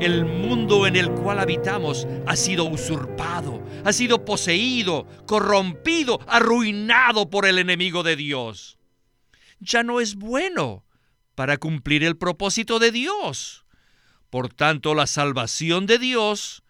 el 0.00 0.24
mundo 0.24 0.86
en 0.86 0.96
el 0.96 1.10
cual 1.10 1.38
habitamos 1.38 2.06
ha 2.26 2.36
sido 2.36 2.64
usurpado, 2.64 3.62
ha 3.84 3.92
sido 3.92 4.24
poseído, 4.24 5.06
corrompido, 5.26 6.20
arruinado 6.26 7.30
por 7.30 7.46
el 7.46 7.58
enemigo 7.58 8.02
de 8.02 8.16
Dios. 8.16 8.78
Ya 9.60 9.82
no 9.82 10.00
es 10.00 10.14
bueno 10.14 10.84
para 11.34 11.56
cumplir 11.56 12.04
el 12.04 12.16
propósito 12.16 12.78
de 12.78 12.92
Dios. 12.92 13.64
Por 14.30 14.52
tanto, 14.52 14.94
la 14.94 15.06
salvación 15.06 15.86
de 15.86 15.98
Dios 15.98 16.62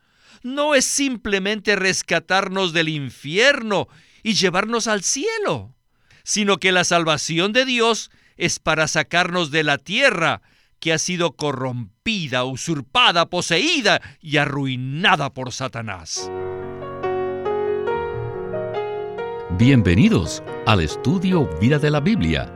no 0.42 0.74
es 0.74 0.84
simplemente 0.84 1.76
rescatarnos 1.76 2.72
del 2.72 2.88
infierno 2.88 3.88
y 4.22 4.34
llevarnos 4.34 4.86
al 4.86 5.02
cielo, 5.02 5.74
sino 6.22 6.58
que 6.58 6.72
la 6.72 6.84
salvación 6.84 7.52
de 7.52 7.64
Dios 7.64 8.10
es 8.36 8.58
para 8.58 8.88
sacarnos 8.88 9.50
de 9.50 9.64
la 9.64 9.78
tierra 9.78 10.42
que 10.80 10.92
ha 10.92 10.98
sido 10.98 11.32
corrompida, 11.32 11.97
usurpada, 12.08 13.26
poseída 13.26 14.00
y 14.22 14.38
arruinada 14.38 15.34
por 15.34 15.52
Satanás. 15.52 16.30
Bienvenidos 19.58 20.42
al 20.66 20.80
estudio 20.80 21.46
Vida 21.60 21.78
de 21.78 21.90
la 21.90 22.00
Biblia. 22.00 22.50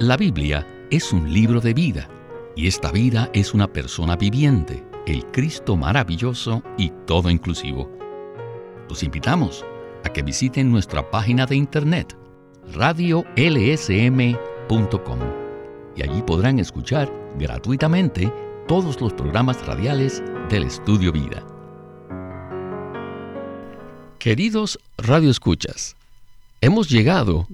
La 0.00 0.16
Biblia 0.16 0.66
es 0.90 1.12
un 1.12 1.32
libro 1.32 1.60
de 1.60 1.74
vida 1.74 2.08
y 2.56 2.66
esta 2.66 2.90
vida 2.90 3.30
es 3.32 3.54
una 3.54 3.72
persona 3.72 4.16
viviente, 4.16 4.84
el 5.06 5.26
Cristo 5.26 5.76
maravilloso 5.76 6.64
y 6.76 6.90
todo 7.06 7.30
inclusivo. 7.30 7.88
Los 8.88 9.04
invitamos 9.04 9.64
a 10.04 10.08
que 10.08 10.22
visiten 10.22 10.72
nuestra 10.72 11.08
página 11.08 11.46
de 11.46 11.54
internet 11.54 12.16
radiolsm.com 12.74 15.18
y 15.94 16.02
allí 16.02 16.22
podrán 16.22 16.58
escuchar 16.58 17.08
gratuitamente 17.38 18.32
todos 18.68 19.00
los 19.00 19.12
programas 19.12 19.64
radiales 19.66 20.22
del 20.48 20.64
Estudio 20.64 21.12
Vida. 21.12 21.44
Queridos 24.18 24.78
radioescuchas, 24.98 25.96
hemos 26.60 26.88
llegado 26.88 27.48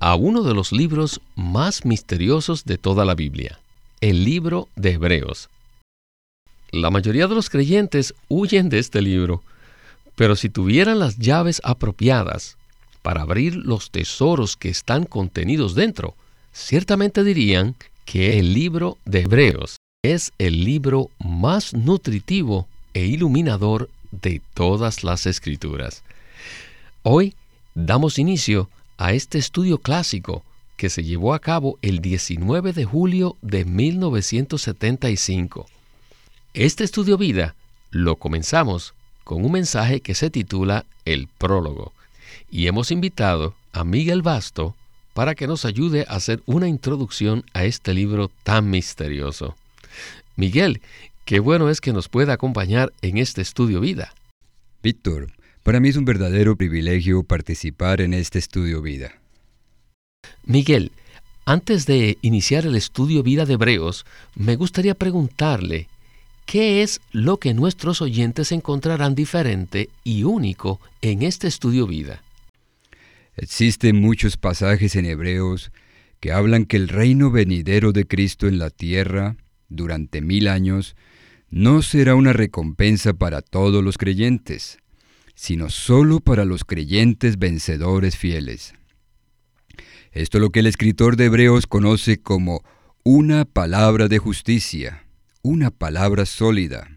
a 0.00 0.14
uno 0.14 0.42
de 0.42 0.54
los 0.54 0.72
libros 0.72 1.20
más 1.36 1.84
misteriosos 1.84 2.64
de 2.64 2.78
toda 2.78 3.04
la 3.04 3.14
Biblia, 3.14 3.60
el 4.00 4.24
libro 4.24 4.68
de 4.74 4.92
Hebreos. 4.92 5.50
La 6.70 6.90
mayoría 6.90 7.28
de 7.28 7.34
los 7.34 7.50
creyentes 7.50 8.14
huyen 8.28 8.68
de 8.70 8.78
este 8.78 9.02
libro, 9.02 9.42
pero 10.16 10.34
si 10.34 10.48
tuvieran 10.48 10.98
las 10.98 11.18
llaves 11.18 11.60
apropiadas 11.62 12.56
para 13.02 13.22
abrir 13.22 13.54
los 13.54 13.90
tesoros 13.90 14.56
que 14.56 14.70
están 14.70 15.04
contenidos 15.04 15.74
dentro, 15.74 16.14
ciertamente 16.52 17.22
dirían 17.22 17.76
que 18.06 18.38
el 18.38 18.54
libro 18.54 18.96
de 19.04 19.20
Hebreos 19.22 19.76
es 20.04 20.32
el 20.38 20.64
libro 20.64 21.10
más 21.18 21.72
nutritivo 21.72 22.68
e 22.92 23.06
iluminador 23.06 23.88
de 24.10 24.42
todas 24.52 25.02
las 25.02 25.24
escrituras. 25.24 26.02
Hoy 27.02 27.34
damos 27.74 28.18
inicio 28.18 28.68
a 28.98 29.14
este 29.14 29.38
estudio 29.38 29.78
clásico 29.78 30.44
que 30.76 30.90
se 30.90 31.04
llevó 31.04 31.32
a 31.32 31.38
cabo 31.38 31.78
el 31.80 32.00
19 32.00 32.74
de 32.74 32.84
julio 32.84 33.38
de 33.40 33.64
1975. 33.64 35.66
Este 36.52 36.84
estudio 36.84 37.16
vida 37.16 37.54
lo 37.90 38.16
comenzamos 38.16 38.92
con 39.24 39.42
un 39.42 39.52
mensaje 39.52 40.00
que 40.00 40.14
se 40.14 40.28
titula 40.28 40.84
El 41.06 41.28
prólogo 41.28 41.94
y 42.50 42.66
hemos 42.66 42.90
invitado 42.90 43.54
a 43.72 43.84
Miguel 43.84 44.20
Basto 44.20 44.76
para 45.14 45.34
que 45.34 45.46
nos 45.46 45.64
ayude 45.64 46.04
a 46.08 46.16
hacer 46.16 46.42
una 46.44 46.68
introducción 46.68 47.42
a 47.54 47.64
este 47.64 47.94
libro 47.94 48.30
tan 48.42 48.68
misterioso. 48.68 49.56
Miguel, 50.36 50.80
qué 51.24 51.40
bueno 51.40 51.70
es 51.70 51.80
que 51.80 51.92
nos 51.92 52.08
pueda 52.08 52.34
acompañar 52.34 52.92
en 53.02 53.18
este 53.18 53.42
estudio 53.42 53.80
vida. 53.80 54.14
Víctor, 54.82 55.32
para 55.62 55.80
mí 55.80 55.88
es 55.88 55.96
un 55.96 56.04
verdadero 56.04 56.56
privilegio 56.56 57.22
participar 57.22 58.00
en 58.00 58.12
este 58.12 58.38
estudio 58.38 58.82
vida. 58.82 59.14
Miguel, 60.44 60.92
antes 61.46 61.86
de 61.86 62.18
iniciar 62.22 62.66
el 62.66 62.76
estudio 62.76 63.22
vida 63.22 63.46
de 63.46 63.54
Hebreos, 63.54 64.04
me 64.34 64.56
gustaría 64.56 64.94
preguntarle, 64.94 65.88
¿qué 66.46 66.82
es 66.82 67.00
lo 67.12 67.38
que 67.38 67.54
nuestros 67.54 68.02
oyentes 68.02 68.52
encontrarán 68.52 69.14
diferente 69.14 69.88
y 70.04 70.24
único 70.24 70.80
en 71.02 71.22
este 71.22 71.46
estudio 71.46 71.86
vida? 71.86 72.22
Existen 73.36 74.00
muchos 74.00 74.36
pasajes 74.36 74.96
en 74.96 75.06
Hebreos 75.06 75.72
que 76.20 76.32
hablan 76.32 76.64
que 76.64 76.76
el 76.76 76.88
reino 76.88 77.30
venidero 77.30 77.92
de 77.92 78.06
Cristo 78.06 78.46
en 78.46 78.58
la 78.58 78.70
tierra, 78.70 79.36
durante 79.74 80.20
mil 80.20 80.48
años, 80.48 80.96
no 81.50 81.82
será 81.82 82.14
una 82.14 82.32
recompensa 82.32 83.12
para 83.12 83.42
todos 83.42 83.82
los 83.84 83.98
creyentes, 83.98 84.78
sino 85.34 85.70
solo 85.70 86.20
para 86.20 86.44
los 86.44 86.64
creyentes 86.64 87.38
vencedores 87.38 88.16
fieles. 88.16 88.74
Esto 90.12 90.38
es 90.38 90.42
lo 90.42 90.50
que 90.50 90.60
el 90.60 90.66
escritor 90.66 91.16
de 91.16 91.26
Hebreos 91.26 91.66
conoce 91.66 92.18
como 92.18 92.62
una 93.02 93.44
palabra 93.44 94.08
de 94.08 94.18
justicia, 94.18 95.04
una 95.42 95.70
palabra 95.70 96.24
sólida. 96.24 96.88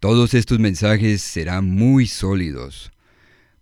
Todos 0.00 0.34
estos 0.34 0.58
mensajes 0.58 1.22
serán 1.22 1.70
muy 1.70 2.06
sólidos. 2.06 2.90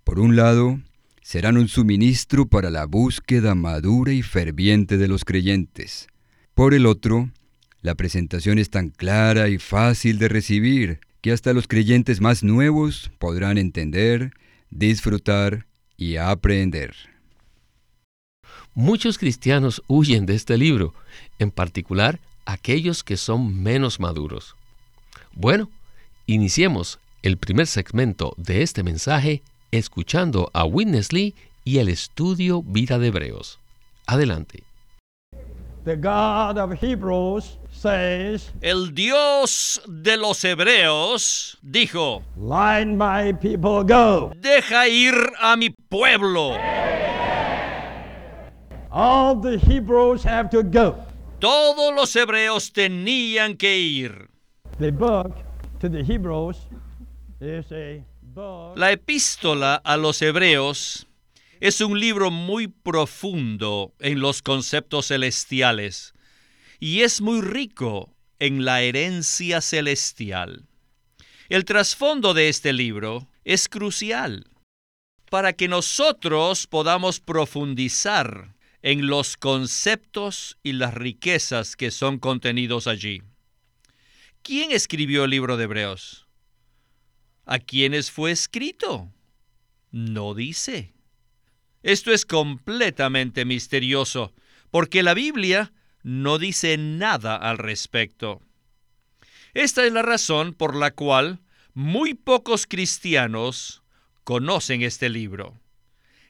Por 0.04 0.18
un 0.18 0.36
lado, 0.36 0.80
serán 1.20 1.58
un 1.58 1.68
suministro 1.68 2.46
para 2.46 2.70
la 2.70 2.86
búsqueda 2.86 3.54
madura 3.54 4.12
y 4.12 4.22
ferviente 4.22 4.96
de 4.96 5.08
los 5.08 5.24
creyentes. 5.24 6.06
Por 6.54 6.74
el 6.74 6.86
otro, 6.86 7.30
la 7.82 7.94
presentación 7.94 8.58
es 8.58 8.70
tan 8.70 8.90
clara 8.90 9.48
y 9.48 9.58
fácil 9.58 10.18
de 10.18 10.28
recibir 10.28 11.00
que 11.20 11.32
hasta 11.32 11.52
los 11.52 11.66
creyentes 11.66 12.20
más 12.20 12.42
nuevos 12.42 13.10
podrán 13.18 13.58
entender, 13.58 14.32
disfrutar 14.70 15.66
y 15.96 16.16
aprender. 16.16 16.94
Muchos 18.74 19.18
cristianos 19.18 19.82
huyen 19.88 20.26
de 20.26 20.34
este 20.34 20.56
libro, 20.56 20.94
en 21.38 21.50
particular 21.50 22.20
aquellos 22.46 23.02
que 23.02 23.16
son 23.16 23.62
menos 23.62 24.00
maduros. 24.00 24.54
Bueno, 25.32 25.70
iniciemos 26.26 27.00
el 27.22 27.36
primer 27.36 27.66
segmento 27.66 28.34
de 28.36 28.62
este 28.62 28.82
mensaje 28.82 29.42
escuchando 29.70 30.50
a 30.54 30.64
Witness 30.64 31.12
Lee 31.12 31.34
y 31.64 31.78
el 31.78 31.88
estudio 31.88 32.62
Vida 32.62 32.98
de 32.98 33.08
Hebreos. 33.08 33.58
Adelante. 34.06 34.67
El 38.60 38.94
Dios 38.94 39.82
de 39.86 40.16
los 40.16 40.44
Hebreos 40.44 41.58
dijo, 41.62 42.22
my 42.36 43.32
people 43.32 43.84
go. 43.84 44.32
Deja 44.36 44.88
ir 44.88 45.14
a 45.40 45.56
mi 45.56 45.70
pueblo. 45.70 46.56
All 48.90 49.36
the 49.36 49.58
Hebrews 49.58 50.24
have 50.24 50.50
to 50.50 50.62
go. 50.62 50.96
Todos 51.40 51.94
los 51.94 52.14
hebreos 52.16 52.72
tenían 52.72 53.56
que 53.56 53.78
ir. 53.78 54.28
The 54.78 54.90
book 54.90 55.36
to 55.80 55.88
the 55.88 56.02
Hebrews 56.02 56.56
is 57.40 57.70
a 57.70 58.02
la 58.76 58.92
epístola 58.92 59.80
a 59.82 59.96
los 59.96 60.22
hebreos 60.22 61.07
es 61.60 61.80
un 61.80 61.98
libro 61.98 62.30
muy 62.30 62.68
profundo 62.68 63.94
en 63.98 64.20
los 64.20 64.42
conceptos 64.42 65.08
celestiales 65.08 66.14
y 66.78 67.00
es 67.00 67.20
muy 67.20 67.40
rico 67.40 68.14
en 68.38 68.64
la 68.64 68.82
herencia 68.82 69.60
celestial. 69.60 70.66
El 71.48 71.64
trasfondo 71.64 72.34
de 72.34 72.48
este 72.48 72.72
libro 72.72 73.28
es 73.44 73.68
crucial 73.68 74.46
para 75.30 75.52
que 75.52 75.68
nosotros 75.68 76.66
podamos 76.66 77.20
profundizar 77.20 78.54
en 78.82 79.06
los 79.06 79.36
conceptos 79.36 80.56
y 80.62 80.72
las 80.72 80.94
riquezas 80.94 81.74
que 81.74 81.90
son 81.90 82.18
contenidos 82.18 82.86
allí. 82.86 83.22
¿Quién 84.42 84.70
escribió 84.70 85.24
el 85.24 85.30
libro 85.30 85.56
de 85.56 85.64
Hebreos? 85.64 86.26
¿A 87.44 87.58
quiénes 87.58 88.10
fue 88.10 88.30
escrito? 88.30 89.12
No 89.90 90.34
dice. 90.34 90.94
Esto 91.82 92.12
es 92.12 92.26
completamente 92.26 93.44
misterioso, 93.44 94.32
porque 94.70 95.02
la 95.02 95.14
Biblia 95.14 95.72
no 96.02 96.38
dice 96.38 96.76
nada 96.76 97.36
al 97.36 97.58
respecto. 97.58 98.42
Esta 99.54 99.84
es 99.84 99.92
la 99.92 100.02
razón 100.02 100.54
por 100.54 100.74
la 100.74 100.90
cual 100.90 101.40
muy 101.74 102.14
pocos 102.14 102.66
cristianos 102.66 103.82
conocen 104.24 104.82
este 104.82 105.08
libro. 105.08 105.60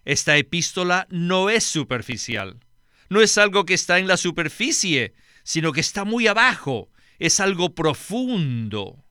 Esta 0.04 0.36
epístola 0.36 1.06
no 1.10 1.50
es 1.50 1.64
superficial, 1.64 2.60
no 3.08 3.20
es 3.20 3.38
algo 3.38 3.64
que 3.64 3.74
está 3.74 3.98
en 3.98 4.06
la 4.06 4.16
superficie, 4.16 5.14
sino 5.42 5.72
que 5.72 5.80
está 5.80 6.04
muy 6.04 6.26
abajo, 6.26 6.90
es 7.18 7.40
algo 7.40 7.74
profundo. 7.74 9.04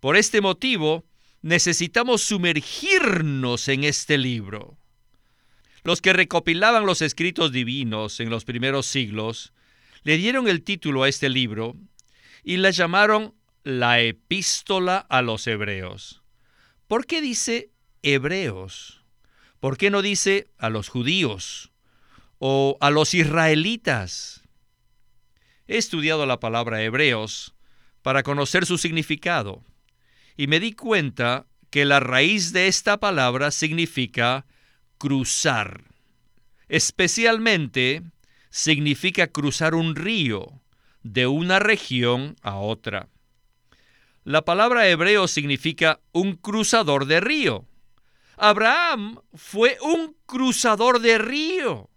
Por 0.00 0.16
este 0.16 0.40
motivo, 0.40 1.04
necesitamos 1.42 2.22
sumergirnos 2.22 3.68
en 3.68 3.84
este 3.84 4.18
libro. 4.18 4.78
Los 5.84 6.00
que 6.00 6.14
recopilaban 6.14 6.86
los 6.86 7.02
escritos 7.02 7.52
divinos 7.52 8.18
en 8.20 8.30
los 8.30 8.46
primeros 8.46 8.86
siglos 8.86 9.52
le 10.02 10.16
dieron 10.16 10.48
el 10.48 10.62
título 10.62 11.02
a 11.02 11.10
este 11.10 11.28
libro 11.28 11.76
y 12.42 12.56
la 12.56 12.70
llamaron 12.70 13.34
la 13.64 14.00
epístola 14.00 14.96
a 14.96 15.20
los 15.20 15.46
hebreos. 15.46 16.22
¿Por 16.86 17.06
qué 17.06 17.20
dice 17.20 17.70
hebreos? 18.02 19.02
¿Por 19.60 19.76
qué 19.76 19.90
no 19.90 20.00
dice 20.00 20.48
a 20.56 20.70
los 20.70 20.88
judíos 20.88 21.70
o 22.38 22.78
a 22.80 22.88
los 22.88 23.12
israelitas? 23.12 24.42
He 25.68 25.76
estudiado 25.76 26.24
la 26.24 26.40
palabra 26.40 26.82
hebreos 26.82 27.54
para 28.00 28.22
conocer 28.22 28.64
su 28.64 28.78
significado 28.78 29.62
y 30.34 30.46
me 30.46 30.60
di 30.60 30.72
cuenta 30.72 31.46
que 31.68 31.84
la 31.84 32.00
raíz 32.00 32.54
de 32.54 32.68
esta 32.68 32.98
palabra 33.00 33.50
significa 33.50 34.46
cruzar. 34.98 35.84
Especialmente 36.68 38.02
significa 38.50 39.26
cruzar 39.28 39.74
un 39.74 39.94
río 39.96 40.60
de 41.02 41.26
una 41.26 41.58
región 41.58 42.36
a 42.42 42.56
otra. 42.56 43.08
La 44.24 44.42
palabra 44.42 44.88
hebreo 44.88 45.28
significa 45.28 46.00
un 46.12 46.36
cruzador 46.36 47.06
de 47.06 47.20
río. 47.20 47.66
Abraham 48.36 49.20
fue 49.34 49.76
un 49.82 50.16
cruzador 50.26 51.00
de 51.00 51.18
río, 51.18 51.90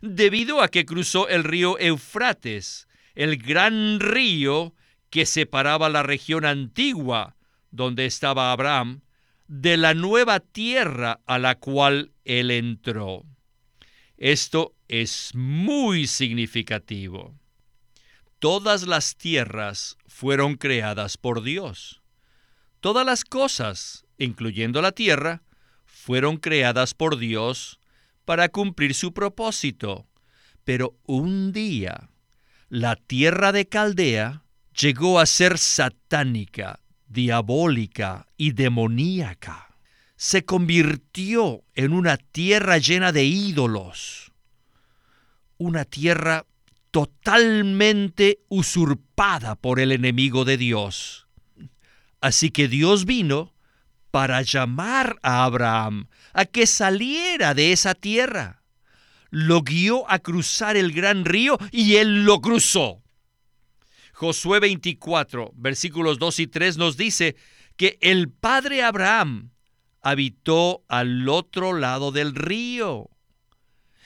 debido 0.00 0.62
a 0.62 0.68
que 0.68 0.86
cruzó 0.86 1.28
el 1.28 1.44
río 1.44 1.78
Eufrates, 1.78 2.86
el 3.14 3.36
gran 3.36 4.00
río 4.00 4.74
que 5.10 5.26
separaba 5.26 5.88
la 5.88 6.02
región 6.02 6.44
antigua 6.44 7.36
donde 7.70 8.06
estaba 8.06 8.52
Abraham 8.52 9.00
de 9.60 9.76
la 9.76 9.94
nueva 9.94 10.40
tierra 10.40 11.20
a 11.26 11.38
la 11.38 11.54
cual 11.54 12.10
él 12.24 12.50
entró. 12.50 13.24
Esto 14.16 14.74
es 14.88 15.30
muy 15.32 16.08
significativo. 16.08 17.36
Todas 18.40 18.82
las 18.82 19.14
tierras 19.14 19.96
fueron 20.08 20.56
creadas 20.56 21.16
por 21.16 21.44
Dios. 21.44 22.02
Todas 22.80 23.06
las 23.06 23.24
cosas, 23.24 24.04
incluyendo 24.18 24.82
la 24.82 24.90
tierra, 24.90 25.44
fueron 25.84 26.38
creadas 26.38 26.92
por 26.92 27.16
Dios 27.16 27.78
para 28.24 28.48
cumplir 28.48 28.92
su 28.92 29.14
propósito. 29.14 30.08
Pero 30.64 30.98
un 31.04 31.52
día, 31.52 32.10
la 32.68 32.96
tierra 32.96 33.52
de 33.52 33.68
Caldea 33.68 34.42
llegó 34.76 35.20
a 35.20 35.26
ser 35.26 35.58
satánica, 35.58 36.80
diabólica 37.14 38.26
y 38.36 38.52
demoníaca. 38.52 39.78
Se 40.16 40.44
convirtió 40.44 41.64
en 41.74 41.94
una 41.94 42.18
tierra 42.18 42.76
llena 42.76 43.12
de 43.12 43.24
ídolos, 43.24 44.32
una 45.56 45.86
tierra 45.86 46.44
totalmente 46.90 48.40
usurpada 48.48 49.54
por 49.54 49.80
el 49.80 49.92
enemigo 49.92 50.44
de 50.44 50.58
Dios. 50.58 51.26
Así 52.20 52.50
que 52.50 52.68
Dios 52.68 53.06
vino 53.06 53.54
para 54.10 54.42
llamar 54.42 55.18
a 55.22 55.44
Abraham 55.44 56.08
a 56.32 56.44
que 56.44 56.66
saliera 56.66 57.54
de 57.54 57.72
esa 57.72 57.94
tierra. 57.94 58.62
Lo 59.30 59.62
guió 59.62 60.10
a 60.10 60.18
cruzar 60.18 60.76
el 60.76 60.92
gran 60.92 61.24
río 61.24 61.58
y 61.70 61.96
él 61.96 62.24
lo 62.24 62.40
cruzó. 62.40 63.03
Josué 64.14 64.60
24, 64.60 65.50
versículos 65.56 66.20
2 66.20 66.38
y 66.38 66.46
3 66.46 66.76
nos 66.76 66.96
dice 66.96 67.34
que 67.76 67.98
el 68.00 68.30
padre 68.30 68.84
Abraham 68.84 69.50
habitó 70.00 70.84
al 70.86 71.28
otro 71.28 71.72
lado 71.72 72.12
del 72.12 72.36
río 72.36 73.10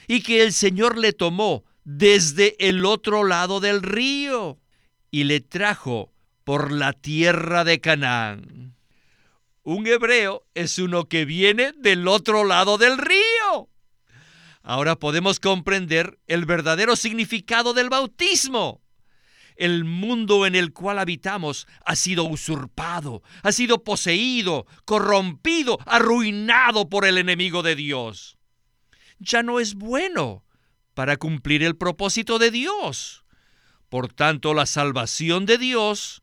y 0.06 0.22
que 0.22 0.42
el 0.42 0.54
Señor 0.54 0.96
le 0.96 1.12
tomó 1.12 1.64
desde 1.84 2.56
el 2.66 2.86
otro 2.86 3.22
lado 3.22 3.60
del 3.60 3.82
río 3.82 4.58
y 5.10 5.24
le 5.24 5.40
trajo 5.40 6.10
por 6.42 6.72
la 6.72 6.94
tierra 6.94 7.64
de 7.64 7.78
Canaán. 7.82 8.74
Un 9.62 9.86
hebreo 9.86 10.46
es 10.54 10.78
uno 10.78 11.04
que 11.04 11.26
viene 11.26 11.72
del 11.76 12.08
otro 12.08 12.44
lado 12.44 12.78
del 12.78 12.96
río. 12.96 13.68
Ahora 14.62 14.96
podemos 14.96 15.38
comprender 15.38 16.18
el 16.26 16.46
verdadero 16.46 16.96
significado 16.96 17.74
del 17.74 17.90
bautismo 17.90 18.80
el 19.58 19.84
mundo 19.84 20.46
en 20.46 20.54
el 20.54 20.72
cual 20.72 20.98
habitamos 20.98 21.66
ha 21.84 21.96
sido 21.96 22.24
usurpado, 22.24 23.22
ha 23.42 23.52
sido 23.52 23.84
poseído, 23.84 24.66
corrompido, 24.84 25.78
arruinado 25.84 26.88
por 26.88 27.04
el 27.04 27.18
enemigo 27.18 27.62
de 27.62 27.74
Dios. 27.74 28.38
Ya 29.18 29.42
no 29.42 29.60
es 29.60 29.74
bueno 29.74 30.44
para 30.94 31.16
cumplir 31.16 31.62
el 31.62 31.76
propósito 31.76 32.38
de 32.38 32.50
Dios. 32.50 33.24
Por 33.88 34.12
tanto, 34.12 34.54
la 34.54 34.66
salvación 34.66 35.44
de 35.44 35.58
Dios 35.58 36.22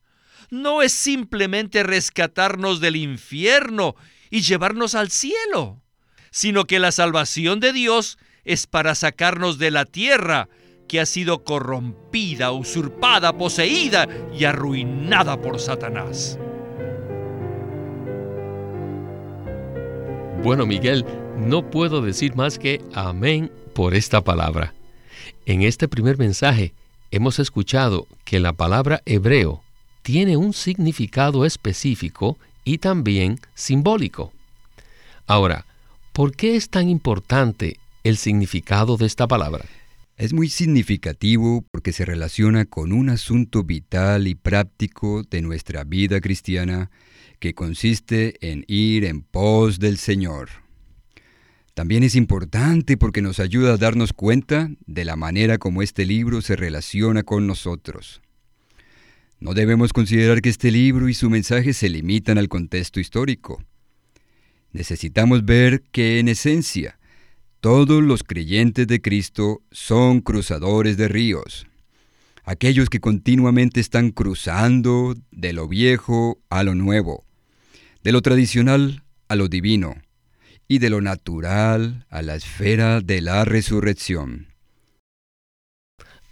no 0.50 0.82
es 0.82 0.92
simplemente 0.92 1.82
rescatarnos 1.82 2.80
del 2.80 2.96
infierno 2.96 3.96
y 4.30 4.40
llevarnos 4.40 4.94
al 4.94 5.10
cielo, 5.10 5.82
sino 6.30 6.64
que 6.64 6.78
la 6.78 6.92
salvación 6.92 7.60
de 7.60 7.72
Dios 7.72 8.18
es 8.44 8.66
para 8.66 8.94
sacarnos 8.94 9.58
de 9.58 9.70
la 9.70 9.84
tierra 9.84 10.48
que 10.86 11.00
ha 11.00 11.06
sido 11.06 11.44
corrompida, 11.44 12.52
usurpada, 12.52 13.36
poseída 13.36 14.08
y 14.36 14.44
arruinada 14.44 15.40
por 15.40 15.58
Satanás. 15.58 16.38
Bueno, 20.42 20.66
Miguel, 20.66 21.04
no 21.36 21.70
puedo 21.70 22.02
decir 22.02 22.36
más 22.36 22.58
que 22.58 22.80
amén 22.94 23.50
por 23.74 23.94
esta 23.94 24.22
palabra. 24.22 24.74
En 25.44 25.62
este 25.62 25.88
primer 25.88 26.18
mensaje 26.18 26.72
hemos 27.10 27.38
escuchado 27.38 28.06
que 28.24 28.40
la 28.40 28.52
palabra 28.52 29.02
hebreo 29.06 29.62
tiene 30.02 30.36
un 30.36 30.52
significado 30.52 31.44
específico 31.44 32.38
y 32.64 32.78
también 32.78 33.40
simbólico. 33.54 34.32
Ahora, 35.26 35.66
¿por 36.12 36.36
qué 36.36 36.56
es 36.56 36.70
tan 36.70 36.88
importante 36.88 37.78
el 38.04 38.16
significado 38.16 38.96
de 38.96 39.06
esta 39.06 39.26
palabra? 39.26 39.64
Es 40.16 40.32
muy 40.32 40.48
significativo 40.48 41.66
porque 41.70 41.92
se 41.92 42.06
relaciona 42.06 42.64
con 42.64 42.92
un 42.92 43.10
asunto 43.10 43.64
vital 43.64 44.26
y 44.26 44.34
práctico 44.34 45.22
de 45.22 45.42
nuestra 45.42 45.84
vida 45.84 46.22
cristiana 46.22 46.90
que 47.38 47.54
consiste 47.54 48.34
en 48.40 48.64
ir 48.66 49.04
en 49.04 49.20
pos 49.20 49.78
del 49.78 49.98
Señor. 49.98 50.48
También 51.74 52.02
es 52.02 52.14
importante 52.14 52.96
porque 52.96 53.20
nos 53.20 53.40
ayuda 53.40 53.74
a 53.74 53.76
darnos 53.76 54.14
cuenta 54.14 54.70
de 54.86 55.04
la 55.04 55.16
manera 55.16 55.58
como 55.58 55.82
este 55.82 56.06
libro 56.06 56.40
se 56.40 56.56
relaciona 56.56 57.22
con 57.22 57.46
nosotros. 57.46 58.22
No 59.38 59.52
debemos 59.52 59.92
considerar 59.92 60.40
que 60.40 60.48
este 60.48 60.70
libro 60.70 61.10
y 61.10 61.14
su 61.14 61.28
mensaje 61.28 61.74
se 61.74 61.90
limitan 61.90 62.38
al 62.38 62.48
contexto 62.48 63.00
histórico. 63.00 63.62
Necesitamos 64.72 65.44
ver 65.44 65.82
que 65.92 66.18
en 66.20 66.28
esencia, 66.28 66.98
todos 67.66 68.00
los 68.00 68.22
creyentes 68.22 68.86
de 68.86 69.02
Cristo 69.02 69.60
son 69.72 70.20
cruzadores 70.20 70.96
de 70.96 71.08
ríos. 71.08 71.66
Aquellos 72.44 72.88
que 72.88 73.00
continuamente 73.00 73.80
están 73.80 74.12
cruzando 74.12 75.16
de 75.32 75.52
lo 75.52 75.66
viejo 75.66 76.38
a 76.48 76.62
lo 76.62 76.76
nuevo, 76.76 77.24
de 78.04 78.12
lo 78.12 78.22
tradicional 78.22 79.02
a 79.26 79.34
lo 79.34 79.48
divino 79.48 79.96
y 80.68 80.78
de 80.78 80.90
lo 80.90 81.00
natural 81.00 82.06
a 82.08 82.22
la 82.22 82.36
esfera 82.36 83.00
de 83.00 83.20
la 83.20 83.44
resurrección. 83.44 84.46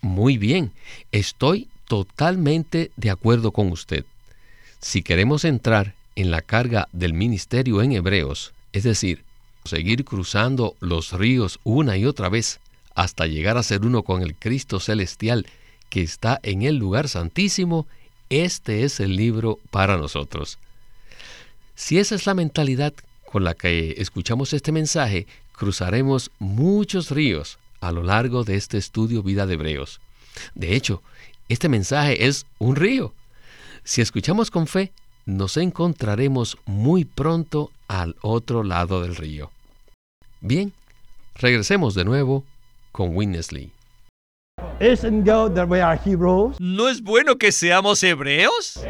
Muy 0.03 0.39
bien, 0.39 0.71
estoy 1.11 1.67
totalmente 1.89 2.93
de 2.95 3.11
acuerdo 3.11 3.51
con 3.51 3.73
usted. 3.73 4.05
Si 4.79 5.03
queremos 5.03 5.45
entrar 5.45 5.97
en 6.15 6.31
la 6.31 6.43
carga 6.43 6.87
del 6.93 7.13
ministerio 7.13 7.83
en 7.83 7.91
Hebreos, 7.91 8.55
es 8.73 8.85
decir, 8.85 9.25
seguir 9.65 10.05
cruzando 10.05 10.77
los 10.81 11.13
ríos 11.13 11.59
una 11.65 11.97
y 11.97 12.05
otra 12.05 12.29
vez 12.29 12.61
hasta 12.95 13.27
llegar 13.27 13.57
a 13.57 13.63
ser 13.63 13.85
uno 13.85 14.03
con 14.03 14.23
el 14.23 14.35
Cristo 14.35 14.79
celestial 14.79 15.47
que 15.89 16.03
está 16.03 16.39
en 16.43 16.63
el 16.63 16.77
lugar 16.77 17.09
santísimo, 17.09 17.87
este 18.29 18.85
es 18.85 19.01
el 19.01 19.17
libro 19.17 19.59
para 19.71 19.97
nosotros. 19.97 20.59
Si 21.75 21.99
esa 21.99 22.15
es 22.15 22.27
la 22.27 22.35
mentalidad 22.35 22.95
con 23.31 23.45
la 23.45 23.55
que 23.55 23.95
escuchamos 23.99 24.53
este 24.53 24.71
mensaje, 24.71 25.27
cruzaremos 25.53 26.31
muchos 26.39 27.11
ríos 27.11 27.59
a 27.81 27.91
lo 27.91 28.03
largo 28.03 28.45
de 28.45 28.57
este 28.57 28.79
estudio 28.79 29.23
Vida 29.23 29.47
de 29.47 29.55
Hebreos. 29.55 30.01
De 30.55 30.75
hecho, 30.75 31.03
este 31.49 31.69
mensaje 31.69 32.27
es 32.27 32.47
un 32.59 32.77
río. 32.77 33.13
Si 33.83 34.01
escuchamos 34.01 34.51
con 34.51 34.67
fe, 34.67 34.93
nos 35.27 35.57
encontraremos 35.57 36.59
muy 36.67 37.05
pronto 37.05 37.71
al 37.89 38.17
otro 38.21 38.63
lado 38.63 39.03
del 39.03 39.17
río. 39.17 39.51
Bien, 40.47 40.75
regresemos 41.37 41.95
de 41.95 42.05
nuevo 42.05 42.45
con 42.93 43.17
Winnesley. 43.17 43.73
¿No 46.59 46.89
es 46.91 47.03
bueno 47.03 47.39
que 47.39 47.51
seamos 47.51 48.03
hebreos? 48.03 48.85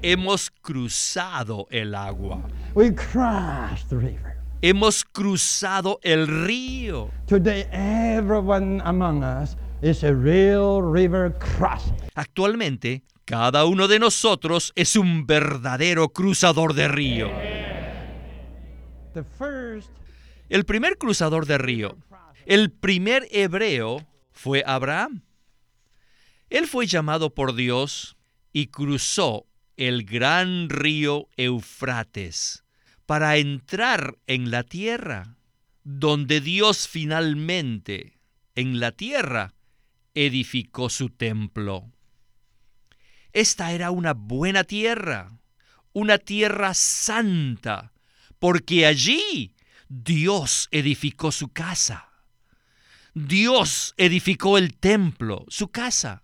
Hemos 0.00 0.50
cruzado 0.62 1.66
el 1.70 1.94
agua. 1.94 2.48
Hemos 4.62 5.04
cruzado 5.04 6.00
el 6.02 6.46
río. 6.46 7.10
Today 7.26 7.66
everyone 7.72 8.80
among 8.86 9.22
us 9.22 9.54
is 9.82 10.02
a 10.02 10.14
real 10.14 10.80
river 10.80 11.34
crossing. 11.38 11.94
Actualmente, 12.14 13.02
cada 13.26 13.64
uno 13.64 13.88
de 13.88 13.98
nosotros 13.98 14.72
es 14.76 14.94
un 14.94 15.26
verdadero 15.26 16.10
cruzador 16.10 16.74
de 16.74 16.86
río. 16.86 17.30
El 20.48 20.64
primer 20.64 20.96
cruzador 20.96 21.44
de 21.44 21.58
río, 21.58 21.98
el 22.46 22.70
primer 22.70 23.26
hebreo, 23.32 24.06
fue 24.30 24.62
Abraham. 24.64 25.22
Él 26.50 26.68
fue 26.68 26.86
llamado 26.86 27.34
por 27.34 27.56
Dios 27.56 28.16
y 28.52 28.68
cruzó 28.68 29.46
el 29.76 30.04
gran 30.04 30.70
río 30.70 31.28
Eufrates 31.36 32.64
para 33.06 33.38
entrar 33.38 34.18
en 34.28 34.52
la 34.52 34.62
tierra, 34.62 35.36
donde 35.82 36.40
Dios 36.40 36.86
finalmente, 36.86 38.20
en 38.54 38.78
la 38.78 38.92
tierra, 38.92 39.54
edificó 40.14 40.90
su 40.90 41.08
templo. 41.08 41.90
Esta 43.36 43.72
era 43.72 43.90
una 43.90 44.14
buena 44.14 44.64
tierra, 44.64 45.30
una 45.92 46.16
tierra 46.16 46.72
santa, 46.72 47.92
porque 48.38 48.86
allí 48.86 49.52
Dios 49.90 50.68
edificó 50.70 51.30
su 51.30 51.48
casa. 51.48 52.08
Dios 53.12 53.92
edificó 53.98 54.56
el 54.56 54.74
templo, 54.78 55.44
su 55.48 55.68
casa. 55.68 56.22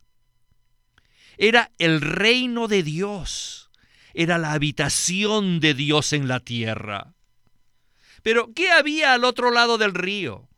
Era 1.37 1.71
el 1.77 2.01
reino 2.01 2.67
de 2.67 2.83
Dios, 2.83 3.69
era 4.15 4.39
la 4.39 4.53
habitación 4.53 5.61
de 5.61 5.75
Dios 5.75 6.15
en 6.15 6.29
la 6.29 6.41
tierra. 6.41 7.13
Pero, 8.23 8.55
¿qué 8.55 8.71
había 8.71 9.13
al 9.13 9.25
otro 9.25 9.51
lado 9.51 9.77
del 9.77 9.93
río? 9.93 10.49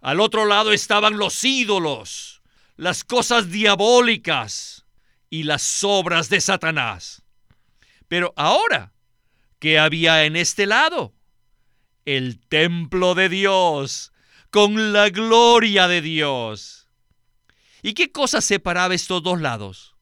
Al 0.00 0.20
otro 0.20 0.44
lado 0.44 0.72
estaban 0.72 1.18
los 1.18 1.42
ídolos, 1.42 2.42
las 2.76 3.02
cosas 3.02 3.50
diabólicas 3.50 4.84
y 5.30 5.44
las 5.44 5.84
obras 5.84 6.28
de 6.28 6.40
Satanás. 6.40 7.22
Pero 8.08 8.32
ahora, 8.36 8.92
¿qué 9.58 9.78
había 9.78 10.24
en 10.24 10.36
este 10.36 10.66
lado? 10.66 11.14
El 12.04 12.40
templo 12.40 13.14
de 13.14 13.28
Dios, 13.28 14.12
con 14.50 14.92
la 14.92 15.10
gloria 15.10 15.88
de 15.88 16.00
Dios. 16.00 16.88
¿Y 17.82 17.92
qué 17.92 18.10
cosa 18.10 18.40
separaba 18.40 18.94
estos 18.94 19.22
dos 19.22 19.40
lados? 19.40 19.94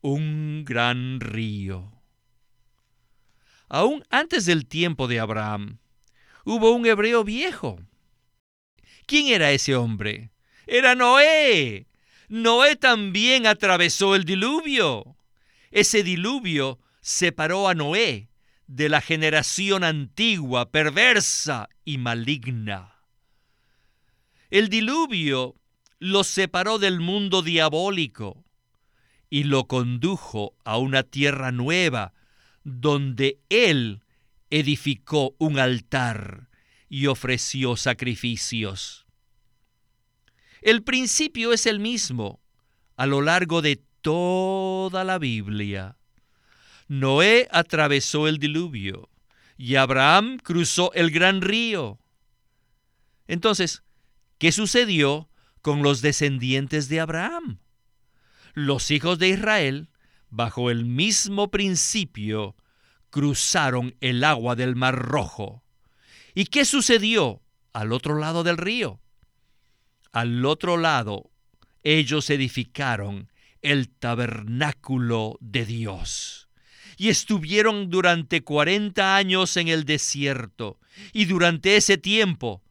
Un 0.00 0.64
gran 0.64 1.20
río. 1.20 1.92
Aún 3.68 4.04
antes 4.08 4.46
del 4.46 4.66
tiempo 4.66 5.08
de 5.08 5.20
Abraham, 5.20 5.78
hubo 6.44 6.70
un 6.70 6.86
hebreo 6.86 7.24
viejo. 7.24 7.78
¿Quién 9.06 9.26
era 9.26 9.50
ese 9.52 9.76
hombre? 9.76 10.30
Era 10.66 10.94
Noé. 10.94 11.87
Noé 12.28 12.76
también 12.76 13.46
atravesó 13.46 14.14
el 14.14 14.24
diluvio. 14.24 15.16
Ese 15.70 16.02
diluvio 16.02 16.78
separó 17.00 17.68
a 17.68 17.74
Noé 17.74 18.28
de 18.66 18.90
la 18.90 19.00
generación 19.00 19.82
antigua, 19.82 20.70
perversa 20.70 21.70
y 21.84 21.96
maligna. 21.96 23.02
El 24.50 24.68
diluvio 24.68 25.56
lo 25.98 26.22
separó 26.22 26.78
del 26.78 27.00
mundo 27.00 27.42
diabólico 27.42 28.44
y 29.30 29.44
lo 29.44 29.66
condujo 29.66 30.54
a 30.64 30.76
una 30.76 31.02
tierra 31.02 31.50
nueva 31.50 32.12
donde 32.64 33.40
él 33.48 34.02
edificó 34.50 35.34
un 35.38 35.58
altar 35.58 36.48
y 36.88 37.06
ofreció 37.06 37.76
sacrificios. 37.76 39.07
El 40.62 40.82
principio 40.82 41.52
es 41.52 41.66
el 41.66 41.78
mismo 41.78 42.40
a 42.96 43.06
lo 43.06 43.22
largo 43.22 43.62
de 43.62 43.80
toda 44.00 45.04
la 45.04 45.18
Biblia. 45.18 45.96
Noé 46.88 47.48
atravesó 47.52 48.26
el 48.26 48.38
diluvio 48.38 49.08
y 49.56 49.76
Abraham 49.76 50.38
cruzó 50.42 50.92
el 50.94 51.10
gran 51.10 51.40
río. 51.40 51.98
Entonces, 53.26 53.82
¿qué 54.38 54.52
sucedió 54.52 55.28
con 55.62 55.82
los 55.82 56.00
descendientes 56.00 56.88
de 56.88 57.00
Abraham? 57.00 57.58
Los 58.54 58.90
hijos 58.90 59.18
de 59.18 59.28
Israel, 59.28 59.90
bajo 60.30 60.70
el 60.70 60.84
mismo 60.84 61.50
principio, 61.50 62.56
cruzaron 63.10 63.94
el 64.00 64.24
agua 64.24 64.56
del 64.56 64.74
Mar 64.74 64.96
Rojo. 64.96 65.62
¿Y 66.34 66.46
qué 66.46 66.64
sucedió 66.64 67.42
al 67.72 67.92
otro 67.92 68.18
lado 68.18 68.42
del 68.44 68.56
río? 68.56 69.00
Al 70.12 70.44
otro 70.46 70.76
lado, 70.76 71.30
ellos 71.82 72.30
edificaron 72.30 73.30
el 73.62 73.88
tabernáculo 73.88 75.38
de 75.40 75.66
Dios. 75.66 76.48
Y 76.96 77.10
estuvieron 77.10 77.90
durante 77.90 78.42
40 78.42 79.16
años 79.16 79.56
en 79.56 79.68
el 79.68 79.84
desierto. 79.84 80.80
Y 81.12 81.26
durante 81.26 81.76
ese 81.76 81.96
tiempo 81.96 82.62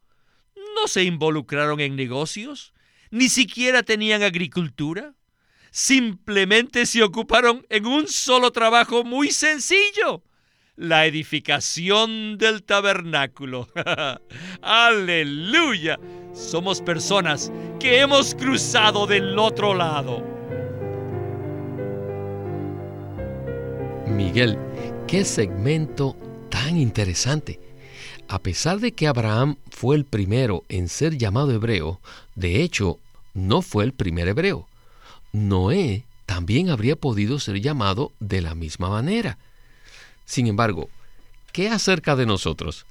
no 0.76 0.88
se 0.88 1.04
involucraron 1.04 1.80
en 1.80 1.96
negocios, 1.96 2.74
ni 3.10 3.30
siquiera 3.30 3.84
tenían 3.84 4.24
agricultura. 4.24 5.14
Simplemente 5.72 6.86
se 6.86 7.04
ocuparon 7.04 7.66
en 7.70 7.86
un 7.86 8.08
solo 8.08 8.52
trabajo 8.52 9.04
muy 9.04 9.32
sencillo, 9.32 10.24
la 10.78 11.08
edificación 11.08 12.38
del 12.38 12.64
tabernáculo. 12.64 13.68
Aleluya. 14.62 16.00
Somos 16.34 16.82
personas 16.82 17.52
que 17.80 18.00
hemos 18.00 18.36
cruzado 18.36 19.08
del 19.08 19.38
otro 19.40 19.74
lado. 19.74 20.24
Miguel, 24.08 24.58
qué 25.08 25.26
segmento 25.26 26.16
tan 26.50 26.78
interesante. 26.78 27.60
A 28.30 28.40
pesar 28.40 28.80
de 28.80 28.92
que 28.92 29.08
Abraham 29.08 29.58
fue 29.72 29.96
el 29.96 30.06
primero 30.06 30.64
en 30.70 30.90
ser 30.90 31.18
llamado 31.18 31.52
hebreo, 31.52 32.00
de 32.36 32.62
hecho, 32.62 33.00
no 33.34 33.62
fue 33.62 33.84
el 33.84 33.94
primer 33.94 34.28
hebreo. 34.28 34.68
Noé 35.32 36.04
también 36.26 36.70
habría 36.70 36.96
podido 36.96 37.40
ser 37.40 37.62
llamado 37.62 38.12
de 38.20 38.42
la 38.42 38.54
misma 38.54 38.90
manera. 38.90 39.38
Sin 40.28 40.46
embargo, 40.46 40.90
¿qué 41.54 41.70
acerca 41.70 42.16
de 42.18 42.26
nosotros? 42.26 42.86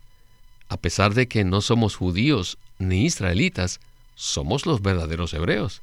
A 0.68 0.78
pesar 0.78 1.12
de 1.14 1.28
que 1.28 1.44
no 1.44 1.60
somos 1.60 1.94
judíos 1.94 2.58
ni 2.78 3.04
israelitas, 3.04 3.78
somos 4.14 4.64
los 4.64 4.80
verdaderos 4.80 5.34
hebreos. 5.34 5.82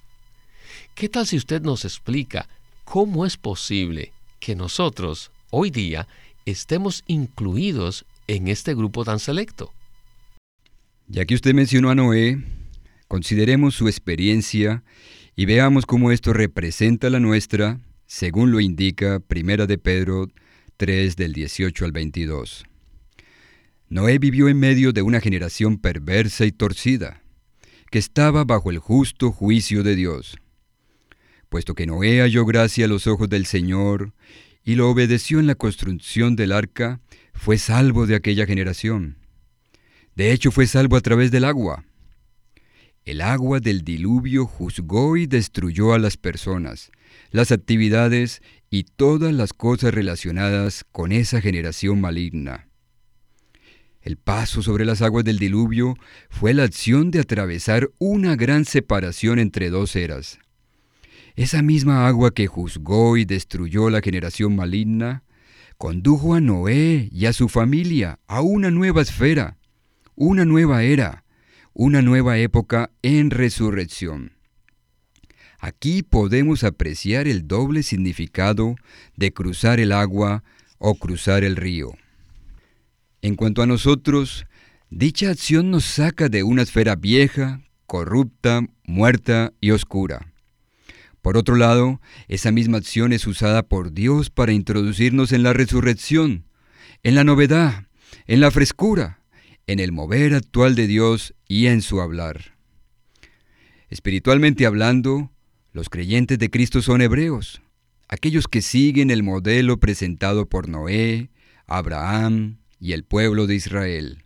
¿Qué 0.95 1.07
tal 1.09 1.27
si 1.27 1.37
usted 1.37 1.61
nos 1.61 1.85
explica 1.85 2.49
cómo 2.83 3.25
es 3.25 3.37
posible 3.37 4.11
que 4.39 4.55
nosotros, 4.55 5.31
hoy 5.51 5.69
día, 5.69 6.07
estemos 6.45 7.03
incluidos 7.05 8.05
en 8.25 8.47
este 8.47 8.73
grupo 8.73 9.05
tan 9.05 9.19
selecto? 9.19 9.71
Ya 11.07 11.25
que 11.25 11.35
usted 11.35 11.53
mencionó 11.53 11.91
a 11.91 11.95
Noé, 11.95 12.43
consideremos 13.07 13.75
su 13.75 13.87
experiencia 13.87 14.83
y 15.35 15.45
veamos 15.45 15.85
cómo 15.85 16.11
esto 16.11 16.33
representa 16.33 17.11
la 17.11 17.19
nuestra, 17.19 17.79
según 18.07 18.51
lo 18.51 18.59
indica 18.59 19.19
Primera 19.19 19.67
de 19.67 19.77
Pedro 19.77 20.29
3 20.83 21.15
del 21.15 21.31
18 21.31 21.85
al 21.85 21.93
22. 21.93 22.65
Noé 23.87 24.19
vivió 24.19 24.49
en 24.49 24.59
medio 24.59 24.91
de 24.91 25.01
una 25.01 25.21
generación 25.21 25.77
perversa 25.77 26.43
y 26.43 26.51
torcida, 26.51 27.23
que 27.89 27.99
estaba 27.99 28.43
bajo 28.43 28.69
el 28.69 28.79
justo 28.79 29.31
juicio 29.31 29.81
de 29.83 29.95
Dios. 29.95 30.35
Puesto 31.47 31.73
que 31.73 31.85
Noé 31.85 32.19
halló 32.19 32.45
gracia 32.45 32.83
a 32.83 32.89
los 32.89 33.07
ojos 33.07 33.29
del 33.29 33.45
Señor 33.45 34.11
y 34.65 34.75
lo 34.75 34.89
obedeció 34.89 35.39
en 35.39 35.47
la 35.47 35.55
construcción 35.55 36.35
del 36.35 36.51
arca, 36.51 36.99
fue 37.33 37.57
salvo 37.57 38.05
de 38.05 38.15
aquella 38.15 38.45
generación. 38.45 39.15
De 40.17 40.33
hecho, 40.33 40.51
fue 40.51 40.67
salvo 40.67 40.97
a 40.97 41.01
través 41.01 41.31
del 41.31 41.45
agua. 41.45 41.85
El 43.05 43.21
agua 43.21 43.61
del 43.61 43.83
diluvio 43.85 44.45
juzgó 44.45 45.15
y 45.15 45.27
destruyó 45.27 45.93
a 45.93 45.99
las 45.99 46.17
personas, 46.17 46.91
las 47.31 47.53
actividades 47.53 48.41
y 48.73 48.85
todas 48.85 49.31
las 49.31 49.53
cosas 49.53 49.93
relacionadas 49.93 50.83
con 50.91 51.11
esa 51.11 51.41
generación 51.41 52.01
maligna. 52.01 52.69
El 54.01 54.17
paso 54.17 54.63
sobre 54.63 54.83
las 54.83 55.03
aguas 55.03 55.23
del 55.23 55.37
diluvio 55.37 55.95
fue 56.31 56.55
la 56.55 56.63
acción 56.63 57.11
de 57.11 57.19
atravesar 57.19 57.91
una 57.99 58.35
gran 58.35 58.65
separación 58.65 59.37
entre 59.37 59.69
dos 59.69 59.95
eras. 59.95 60.39
Esa 61.35 61.61
misma 61.61 62.07
agua 62.07 62.33
que 62.33 62.47
juzgó 62.47 63.15
y 63.15 63.25
destruyó 63.25 63.91
la 63.91 64.01
generación 64.01 64.55
maligna, 64.55 65.21
condujo 65.77 66.33
a 66.33 66.41
Noé 66.41 67.09
y 67.11 67.27
a 67.27 67.33
su 67.33 67.49
familia 67.49 68.17
a 68.25 68.41
una 68.41 68.71
nueva 68.71 69.03
esfera, 69.03 69.59
una 70.15 70.45
nueva 70.45 70.81
era, 70.81 71.25
una 71.73 72.01
nueva 72.01 72.39
época 72.39 72.89
en 73.03 73.29
resurrección. 73.29 74.31
Aquí 75.65 76.03
podemos 76.03 76.65
apreciar 76.65 77.25
el 77.25 77.47
doble 77.47 77.83
significado 77.83 78.75
de 79.15 79.31
cruzar 79.31 79.79
el 79.79 79.93
agua 79.93 80.43
o 80.77 80.95
cruzar 80.95 81.45
el 81.45 81.55
río. 81.55 81.93
En 83.21 83.37
cuanto 83.37 83.61
a 83.61 83.65
nosotros, 83.65 84.45
dicha 84.89 85.29
acción 85.29 85.71
nos 85.71 85.85
saca 85.85 86.27
de 86.27 86.43
una 86.43 86.63
esfera 86.63 86.97
vieja, 86.97 87.61
corrupta, 87.85 88.67
muerta 88.83 89.53
y 89.61 89.71
oscura. 89.71 90.33
Por 91.21 91.37
otro 91.37 91.55
lado, 91.55 92.01
esa 92.27 92.51
misma 92.51 92.79
acción 92.79 93.13
es 93.13 93.25
usada 93.25 93.63
por 93.63 93.93
Dios 93.93 94.29
para 94.29 94.51
introducirnos 94.51 95.31
en 95.31 95.43
la 95.43 95.53
resurrección, 95.53 96.43
en 97.03 97.15
la 97.15 97.23
novedad, 97.23 97.87
en 98.27 98.41
la 98.41 98.51
frescura, 98.51 99.21
en 99.65 99.79
el 99.79 99.93
mover 99.93 100.33
actual 100.33 100.75
de 100.75 100.87
Dios 100.87 101.33
y 101.47 101.67
en 101.67 101.81
su 101.81 102.01
hablar. 102.01 102.57
Espiritualmente 103.89 104.65
hablando, 104.65 105.32
los 105.73 105.89
creyentes 105.89 106.37
de 106.37 106.51
Cristo 106.51 106.81
son 106.83 107.01
hebreos, 107.01 107.61
aquellos 108.07 108.47
que 108.47 108.61
siguen 108.61 109.09
el 109.09 109.23
modelo 109.23 109.79
presentado 109.79 110.47
por 110.47 110.69
Noé, 110.69 111.31
Abraham 111.65 112.59
y 112.79 112.93
el 112.93 113.03
pueblo 113.03 113.47
de 113.47 113.55
Israel. 113.55 114.23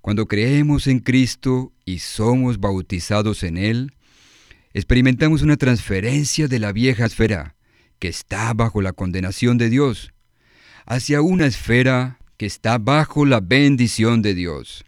Cuando 0.00 0.26
creemos 0.26 0.86
en 0.86 1.00
Cristo 1.00 1.72
y 1.84 1.98
somos 1.98 2.58
bautizados 2.58 3.42
en 3.42 3.58
Él, 3.58 3.92
experimentamos 4.72 5.42
una 5.42 5.58
transferencia 5.58 6.48
de 6.48 6.58
la 6.58 6.72
vieja 6.72 7.04
esfera, 7.04 7.54
que 7.98 8.08
está 8.08 8.52
bajo 8.54 8.80
la 8.80 8.92
condenación 8.92 9.58
de 9.58 9.68
Dios, 9.68 10.10
hacia 10.86 11.20
una 11.20 11.46
esfera 11.46 12.18
que 12.38 12.46
está 12.46 12.78
bajo 12.78 13.26
la 13.26 13.40
bendición 13.40 14.22
de 14.22 14.34
Dios. 14.34 14.84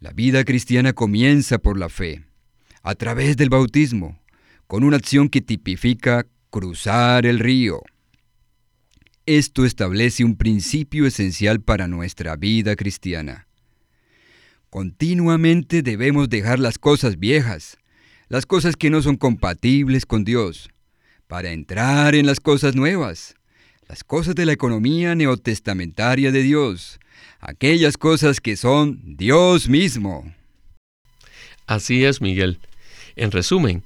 La 0.00 0.12
vida 0.12 0.44
cristiana 0.44 0.94
comienza 0.94 1.58
por 1.58 1.78
la 1.78 1.88
fe, 1.88 2.24
a 2.84 2.94
través 2.94 3.36
del 3.36 3.48
bautismo, 3.48 4.20
con 4.66 4.84
una 4.84 4.98
acción 4.98 5.30
que 5.30 5.40
tipifica 5.40 6.26
cruzar 6.50 7.24
el 7.24 7.38
río. 7.38 7.82
Esto 9.26 9.64
establece 9.64 10.22
un 10.22 10.36
principio 10.36 11.06
esencial 11.06 11.62
para 11.62 11.88
nuestra 11.88 12.36
vida 12.36 12.76
cristiana. 12.76 13.48
Continuamente 14.68 15.80
debemos 15.82 16.28
dejar 16.28 16.58
las 16.58 16.78
cosas 16.78 17.18
viejas, 17.18 17.78
las 18.28 18.44
cosas 18.44 18.76
que 18.76 18.90
no 18.90 19.00
son 19.00 19.16
compatibles 19.16 20.04
con 20.04 20.24
Dios, 20.24 20.68
para 21.26 21.52
entrar 21.52 22.14
en 22.14 22.26
las 22.26 22.38
cosas 22.38 22.74
nuevas, 22.76 23.34
las 23.88 24.04
cosas 24.04 24.34
de 24.34 24.44
la 24.44 24.52
economía 24.52 25.14
neotestamentaria 25.14 26.32
de 26.32 26.42
Dios, 26.42 27.00
aquellas 27.40 27.96
cosas 27.96 28.40
que 28.40 28.58
son 28.58 29.16
Dios 29.16 29.70
mismo. 29.70 30.34
Así 31.66 32.04
es, 32.04 32.20
Miguel. 32.20 32.60
En 33.16 33.30
resumen, 33.30 33.82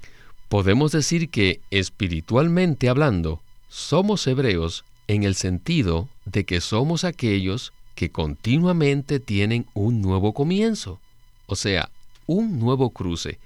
podemos 0.47 0.91
decir 0.91 1.29
que, 1.29 1.61
espiritualmente 1.71 2.89
hablando, 2.89 3.41
somos 3.67 4.25
hebreos 4.27 4.85
en 5.07 5.23
el 5.23 5.35
sentido 5.35 6.09
de 6.25 6.45
que 6.45 6.61
somos 6.61 7.03
aquellos 7.03 7.73
que 7.95 8.11
continuamente 8.11 9.19
tienen 9.19 9.65
un 9.73 10.01
nuevo 10.01 10.33
comienzo, 10.33 10.99
o 11.47 11.55
sea, 11.55 11.89
un 12.25 12.59
nuevo 12.59 12.91
cruce, 12.91 13.39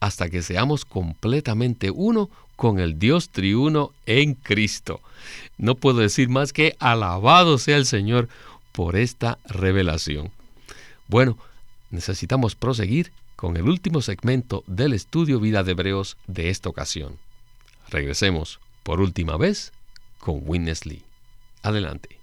hasta 0.00 0.28
que 0.28 0.42
seamos 0.42 0.84
completamente 0.84 1.90
uno 1.90 2.28
con 2.56 2.78
el 2.78 2.98
Dios 2.98 3.30
triuno 3.30 3.92
en 4.06 4.34
Cristo. 4.34 5.00
No 5.56 5.74
puedo 5.74 6.00
decir 6.00 6.28
más 6.28 6.52
que 6.52 6.76
alabado 6.78 7.58
sea 7.58 7.76
el 7.76 7.86
Señor 7.86 8.28
por 8.72 8.96
esta 8.96 9.38
revelación. 9.46 10.30
Bueno, 11.08 11.38
necesitamos 11.90 12.54
proseguir 12.54 13.12
con 13.44 13.58
el 13.58 13.68
último 13.68 14.00
segmento 14.00 14.64
del 14.66 14.94
estudio 14.94 15.38
Vida 15.38 15.62
de 15.62 15.72
Hebreos 15.72 16.16
de 16.26 16.48
esta 16.48 16.70
ocasión. 16.70 17.18
Regresemos 17.90 18.58
por 18.82 19.02
última 19.02 19.36
vez 19.36 19.70
con 20.18 20.40
Witness 20.46 20.86
Lee. 20.86 21.04
Adelante. 21.62 22.18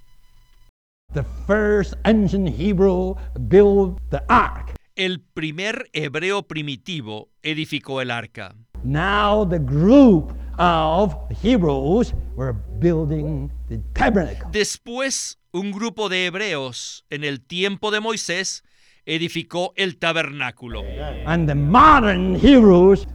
The 1.14 1.24
first 1.46 1.94
ancient 2.06 2.50
Hebrew 2.60 3.14
built 3.40 4.00
the 4.10 4.24
ark. 4.30 4.74
El 4.96 5.22
primer 5.22 5.92
hebreo 5.94 6.42
primitivo 6.42 7.30
edificó 7.44 8.02
el 8.02 8.10
arca. 8.10 8.56
Now 8.84 9.48
the 9.48 9.60
group 9.60 10.34
of 10.58 11.14
Hebrews 11.44 12.16
were 12.36 12.56
building 12.80 13.52
the 13.70 13.78
tabernacle. 13.94 14.50
Después, 14.52 15.38
un 15.52 15.72
grupo 15.72 16.10
de 16.10 16.26
hebreos 16.26 17.06
en 17.12 17.24
el 17.24 17.42
tiempo 17.42 17.92
de 17.92 18.00
Moisés 18.00 18.64
edificó 19.06 19.74
el 19.76 19.98
tabernáculo. 19.98 20.84
And 21.26 21.48
the 21.48 21.56
modern 21.56 22.36
Hebrews 22.36 23.08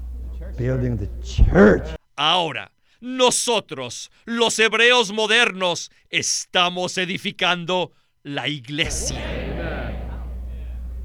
building 0.56 0.96
the 0.96 1.08
church. 1.22 1.96
Ahora, 2.16 2.72
nosotros, 3.00 4.10
los 4.24 4.58
hebreos 4.58 5.12
modernos, 5.12 5.90
estamos 6.10 6.96
edificando 6.98 7.92
la 8.22 8.48
iglesia. 8.48 9.20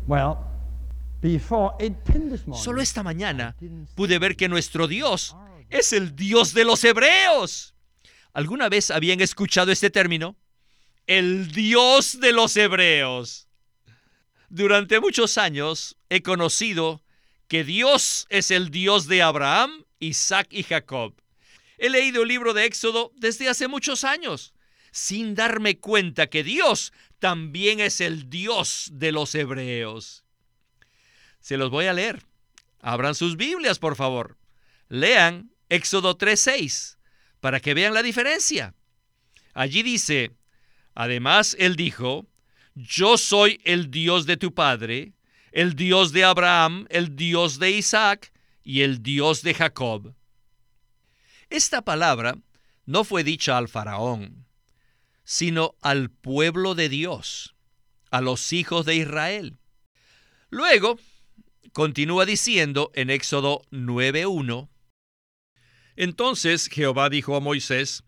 Well, 0.07 0.37
before 1.21 1.75
8:10 1.79 2.29
this 2.29 2.47
morning. 2.47 2.63
Solo 2.63 2.81
esta 2.81 3.03
mañana 3.03 3.55
pude 3.95 4.19
ver 4.19 4.35
que 4.35 4.47
nuestro 4.47 4.87
Dios 4.87 5.35
es 5.69 5.93
el 5.93 6.15
Dios 6.15 6.53
de 6.53 6.65
los 6.65 6.83
hebreos. 6.83 7.75
¿Alguna 8.33 8.69
vez 8.69 8.91
habían 8.91 9.21
escuchado 9.21 9.71
este 9.71 9.89
término? 9.89 10.35
El 11.07 11.51
Dios 11.51 12.19
de 12.19 12.31
los 12.31 12.55
hebreos. 12.55 13.47
Durante 14.53 14.99
muchos 14.99 15.37
años 15.37 15.95
he 16.09 16.21
conocido 16.21 17.01
que 17.47 17.63
Dios 17.63 18.27
es 18.29 18.51
el 18.51 18.69
Dios 18.69 19.07
de 19.07 19.21
Abraham, 19.21 19.85
Isaac 19.99 20.49
y 20.51 20.63
Jacob. 20.63 21.13
He 21.77 21.89
leído 21.89 22.23
el 22.23 22.27
libro 22.27 22.53
de 22.53 22.65
Éxodo 22.65 23.13
desde 23.15 23.47
hace 23.47 23.69
muchos 23.69 24.03
años, 24.03 24.53
sin 24.91 25.35
darme 25.35 25.79
cuenta 25.79 26.27
que 26.27 26.43
Dios 26.43 26.91
también 27.19 27.79
es 27.79 28.01
el 28.01 28.29
Dios 28.29 28.89
de 28.91 29.13
los 29.13 29.35
hebreos. 29.35 30.25
Se 31.39 31.55
los 31.55 31.69
voy 31.69 31.85
a 31.85 31.93
leer. 31.93 32.21
Abran 32.81 33.15
sus 33.15 33.37
Biblias, 33.37 33.79
por 33.79 33.95
favor. 33.95 34.37
Lean 34.89 35.53
Éxodo 35.69 36.17
3:6 36.17 36.97
para 37.39 37.61
que 37.61 37.73
vean 37.73 37.93
la 37.93 38.03
diferencia. 38.03 38.75
Allí 39.53 39.81
dice, 39.81 40.33
además 40.93 41.55
él 41.57 41.77
dijo, 41.77 42.27
yo 42.81 43.17
soy 43.17 43.61
el 43.63 43.91
Dios 43.91 44.25
de 44.25 44.37
tu 44.37 44.53
padre, 44.53 45.13
el 45.51 45.75
Dios 45.75 46.11
de 46.11 46.23
Abraham, 46.23 46.87
el 46.89 47.15
Dios 47.15 47.59
de 47.59 47.71
Isaac 47.71 48.31
y 48.63 48.81
el 48.81 49.03
Dios 49.03 49.43
de 49.43 49.53
Jacob. 49.53 50.15
Esta 51.49 51.81
palabra 51.83 52.37
no 52.85 53.03
fue 53.03 53.23
dicha 53.23 53.57
al 53.57 53.67
faraón, 53.67 54.47
sino 55.23 55.75
al 55.81 56.09
pueblo 56.09 56.75
de 56.75 56.89
Dios, 56.89 57.55
a 58.09 58.21
los 58.21 58.53
hijos 58.53 58.85
de 58.85 58.95
Israel. 58.95 59.57
Luego, 60.49 60.99
continúa 61.73 62.25
diciendo 62.25 62.91
en 62.95 63.09
Éxodo 63.09 63.61
9.1, 63.71 64.69
Entonces 65.95 66.67
Jehová 66.67 67.09
dijo 67.09 67.35
a 67.35 67.39
Moisés, 67.39 68.03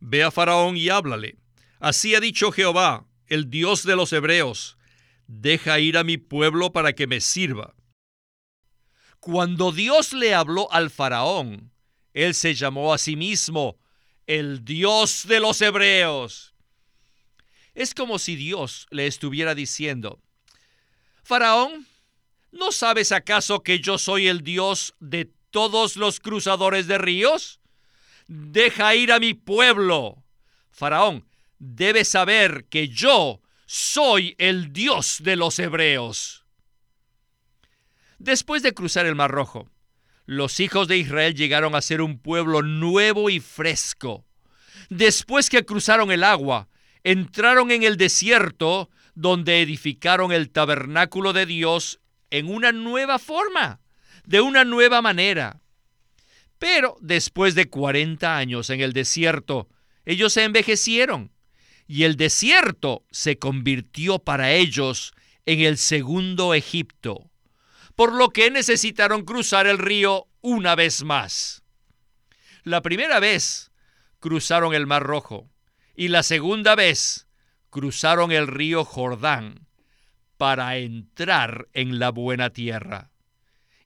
Ve 0.00 0.22
a 0.22 0.30
Faraón 0.30 0.76
y 0.76 0.88
háblale. 0.88 1.38
Así 1.78 2.14
ha 2.14 2.20
dicho 2.20 2.50
Jehová, 2.50 3.06
el 3.32 3.48
Dios 3.48 3.84
de 3.84 3.96
los 3.96 4.12
hebreos, 4.12 4.76
deja 5.26 5.80
ir 5.80 5.96
a 5.96 6.04
mi 6.04 6.18
pueblo 6.18 6.70
para 6.70 6.92
que 6.92 7.06
me 7.06 7.22
sirva. 7.22 7.74
Cuando 9.20 9.72
Dios 9.72 10.12
le 10.12 10.34
habló 10.34 10.70
al 10.70 10.90
faraón, 10.90 11.72
él 12.12 12.34
se 12.34 12.54
llamó 12.54 12.92
a 12.92 12.98
sí 12.98 13.16
mismo 13.16 13.78
el 14.26 14.66
Dios 14.66 15.26
de 15.26 15.40
los 15.40 15.62
hebreos. 15.62 16.54
Es 17.74 17.94
como 17.94 18.18
si 18.18 18.36
Dios 18.36 18.86
le 18.90 19.06
estuviera 19.06 19.54
diciendo, 19.54 20.20
Faraón, 21.22 21.86
¿no 22.50 22.70
sabes 22.70 23.12
acaso 23.12 23.62
que 23.62 23.80
yo 23.80 23.96
soy 23.96 24.28
el 24.28 24.42
Dios 24.42 24.94
de 25.00 25.32
todos 25.50 25.96
los 25.96 26.20
cruzadores 26.20 26.86
de 26.86 26.98
ríos? 26.98 27.60
Deja 28.26 28.94
ir 28.94 29.10
a 29.10 29.20
mi 29.20 29.32
pueblo. 29.32 30.22
Faraón, 30.70 31.24
debes 31.62 32.08
saber 32.08 32.64
que 32.64 32.88
yo 32.88 33.40
soy 33.66 34.34
el 34.38 34.72
Dios 34.72 35.18
de 35.22 35.36
los 35.36 35.60
hebreos. 35.60 36.44
Después 38.18 38.64
de 38.64 38.74
cruzar 38.74 39.06
el 39.06 39.14
Mar 39.14 39.30
Rojo, 39.30 39.70
los 40.26 40.58
hijos 40.58 40.88
de 40.88 40.98
Israel 40.98 41.34
llegaron 41.34 41.76
a 41.76 41.80
ser 41.80 42.00
un 42.00 42.18
pueblo 42.18 42.62
nuevo 42.62 43.30
y 43.30 43.38
fresco. 43.38 44.24
Después 44.90 45.48
que 45.50 45.64
cruzaron 45.64 46.10
el 46.10 46.24
agua, 46.24 46.68
entraron 47.04 47.70
en 47.70 47.84
el 47.84 47.96
desierto 47.96 48.90
donde 49.14 49.62
edificaron 49.62 50.32
el 50.32 50.50
tabernáculo 50.50 51.32
de 51.32 51.46
Dios 51.46 52.00
en 52.30 52.50
una 52.50 52.72
nueva 52.72 53.20
forma, 53.20 53.80
de 54.24 54.40
una 54.40 54.64
nueva 54.64 55.00
manera. 55.00 55.60
Pero 56.58 56.96
después 57.00 57.54
de 57.54 57.68
40 57.70 58.36
años 58.36 58.68
en 58.70 58.80
el 58.80 58.92
desierto, 58.92 59.68
ellos 60.04 60.32
se 60.32 60.42
envejecieron 60.42 61.30
y 61.92 62.04
el 62.04 62.16
desierto 62.16 63.04
se 63.10 63.38
convirtió 63.38 64.18
para 64.18 64.52
ellos 64.52 65.12
en 65.44 65.60
el 65.60 65.76
segundo 65.76 66.54
Egipto, 66.54 67.30
por 67.94 68.14
lo 68.14 68.30
que 68.30 68.50
necesitaron 68.50 69.26
cruzar 69.26 69.66
el 69.66 69.76
río 69.76 70.26
una 70.40 70.74
vez 70.74 71.04
más. 71.04 71.62
La 72.62 72.80
primera 72.80 73.20
vez 73.20 73.72
cruzaron 74.20 74.72
el 74.72 74.86
Mar 74.86 75.02
Rojo 75.02 75.50
y 75.94 76.08
la 76.08 76.22
segunda 76.22 76.76
vez 76.76 77.26
cruzaron 77.68 78.32
el 78.32 78.46
río 78.46 78.86
Jordán 78.86 79.68
para 80.38 80.78
entrar 80.78 81.68
en 81.74 81.98
la 81.98 82.08
buena 82.08 82.48
tierra. 82.48 83.10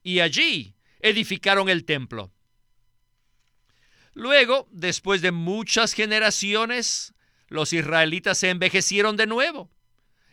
y 0.01 0.21
allí 0.21 0.77
edificaron 1.01 1.67
el 1.67 1.83
templo. 1.83 2.31
Luego, 4.13 4.65
después 4.71 5.21
de 5.21 5.33
muchas 5.33 5.91
generaciones, 5.91 7.13
los 7.47 7.73
israelitas 7.73 8.37
se 8.37 8.49
envejecieron 8.49 9.17
de 9.17 9.27
nuevo. 9.27 9.69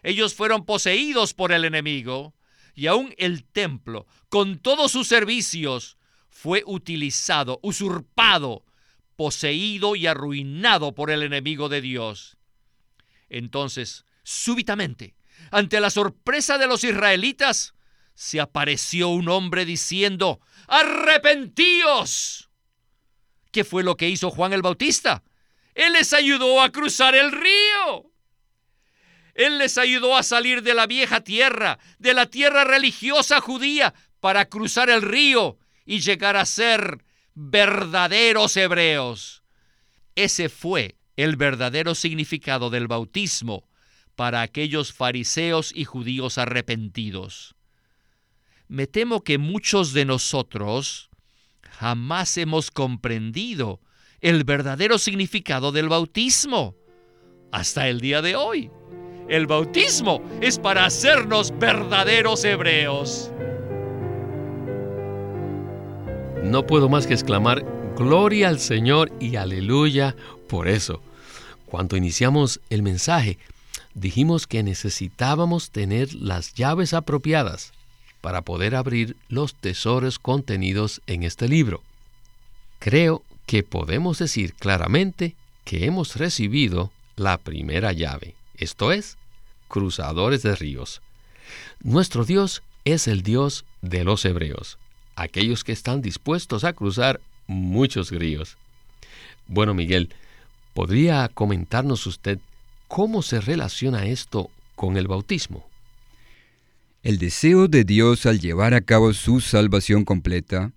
Ellos 0.02 0.34
fueron 0.34 0.64
poseídos 0.64 1.34
por 1.34 1.52
el 1.52 1.64
enemigo 1.64 2.34
y 2.74 2.88
aún 2.88 3.14
el 3.18 3.44
templo, 3.44 4.06
con 4.28 4.58
todos 4.58 4.92
sus 4.92 5.06
servicios, 5.06 5.96
fue 6.28 6.62
utilizado, 6.66 7.60
usurpado, 7.62 8.64
poseído 9.16 9.94
y 9.96 10.06
arruinado 10.06 10.94
por 10.94 11.10
el 11.10 11.22
enemigo 11.22 11.68
de 11.68 11.80
Dios. 11.80 12.36
Entonces, 13.28 14.04
súbitamente, 14.24 15.14
ante 15.50 15.80
la 15.80 15.90
sorpresa 15.90 16.58
de 16.58 16.66
los 16.66 16.84
israelitas, 16.84 17.74
se 18.14 18.40
apareció 18.40 19.08
un 19.08 19.28
hombre 19.28 19.64
diciendo, 19.64 20.40
arrepentíos. 20.66 22.50
¿Qué 23.50 23.64
fue 23.64 23.84
lo 23.84 23.96
que 23.96 24.08
hizo 24.08 24.30
Juan 24.30 24.52
el 24.52 24.62
Bautista? 24.62 25.22
Él 25.74 25.92
les 25.92 26.12
ayudó 26.12 26.60
a 26.60 26.70
cruzar 26.70 27.14
el 27.14 27.32
río. 27.32 28.10
Él 29.34 29.58
les 29.58 29.78
ayudó 29.78 30.16
a 30.16 30.22
salir 30.22 30.62
de 30.62 30.74
la 30.74 30.86
vieja 30.86 31.22
tierra, 31.22 31.78
de 31.98 32.14
la 32.14 32.26
tierra 32.26 32.64
religiosa 32.64 33.40
judía, 33.40 33.92
para 34.20 34.48
cruzar 34.48 34.88
el 34.90 35.02
río 35.02 35.58
y 35.84 36.00
llegar 36.00 36.36
a 36.36 36.46
ser 36.46 37.04
verdaderos 37.34 38.56
hebreos. 38.56 39.42
Ese 40.14 40.48
fue 40.48 40.96
el 41.16 41.36
verdadero 41.36 41.94
significado 41.94 42.70
del 42.70 42.86
bautismo 42.86 43.68
para 44.14 44.42
aquellos 44.42 44.92
fariseos 44.92 45.72
y 45.74 45.84
judíos 45.84 46.38
arrepentidos. 46.38 47.56
Me 48.68 48.86
temo 48.86 49.22
que 49.22 49.38
muchos 49.38 49.92
de 49.92 50.04
nosotros 50.04 51.10
jamás 51.68 52.36
hemos 52.38 52.70
comprendido 52.70 53.80
el 54.24 54.44
verdadero 54.44 54.96
significado 54.96 55.70
del 55.70 55.90
bautismo 55.90 56.74
hasta 57.52 57.88
el 57.88 58.00
día 58.00 58.22
de 58.22 58.36
hoy. 58.36 58.70
El 59.28 59.46
bautismo 59.46 60.22
es 60.40 60.58
para 60.58 60.86
hacernos 60.86 61.52
verdaderos 61.58 62.42
hebreos. 62.46 63.30
No 66.42 66.64
puedo 66.66 66.88
más 66.88 67.06
que 67.06 67.12
exclamar, 67.12 67.66
gloria 67.98 68.48
al 68.48 68.60
Señor 68.60 69.12
y 69.20 69.36
aleluya 69.36 70.16
por 70.48 70.68
eso. 70.68 71.02
Cuando 71.66 71.94
iniciamos 71.98 72.62
el 72.70 72.82
mensaje, 72.82 73.36
dijimos 73.92 74.46
que 74.46 74.62
necesitábamos 74.62 75.70
tener 75.70 76.14
las 76.14 76.54
llaves 76.54 76.94
apropiadas 76.94 77.74
para 78.22 78.40
poder 78.40 78.74
abrir 78.74 79.16
los 79.28 79.54
tesoros 79.54 80.18
contenidos 80.18 81.02
en 81.06 81.24
este 81.24 81.46
libro. 81.46 81.82
Creo 82.78 83.22
que 83.46 83.62
podemos 83.62 84.18
decir 84.18 84.54
claramente 84.54 85.34
que 85.64 85.86
hemos 85.86 86.16
recibido 86.16 86.92
la 87.16 87.38
primera 87.38 87.92
llave 87.92 88.34
esto 88.56 88.92
es, 88.92 89.18
cruzadores 89.68 90.42
de 90.42 90.54
ríos. 90.54 91.02
Nuestro 91.82 92.24
Dios 92.24 92.62
es 92.84 93.08
el 93.08 93.22
Dios 93.22 93.64
de 93.82 94.04
los 94.04 94.24
hebreos, 94.24 94.78
aquellos 95.16 95.64
que 95.64 95.72
están 95.72 96.02
dispuestos 96.02 96.64
a 96.64 96.72
cruzar 96.72 97.20
muchos 97.46 98.10
ríos. 98.10 98.56
Bueno, 99.48 99.74
Miguel, 99.74 100.10
¿podría 100.72 101.28
comentarnos 101.28 102.06
usted 102.06 102.38
cómo 102.88 103.22
se 103.22 103.40
relaciona 103.40 104.06
esto 104.06 104.50
con 104.76 104.96
el 104.96 105.08
bautismo? 105.08 105.68
El 107.02 107.18
deseo 107.18 107.68
de 107.68 107.84
Dios 107.84 108.24
al 108.24 108.40
llevar 108.40 108.72
a 108.72 108.80
cabo 108.80 109.12
su 109.12 109.40
salvación 109.40 110.04
completa 110.04 110.72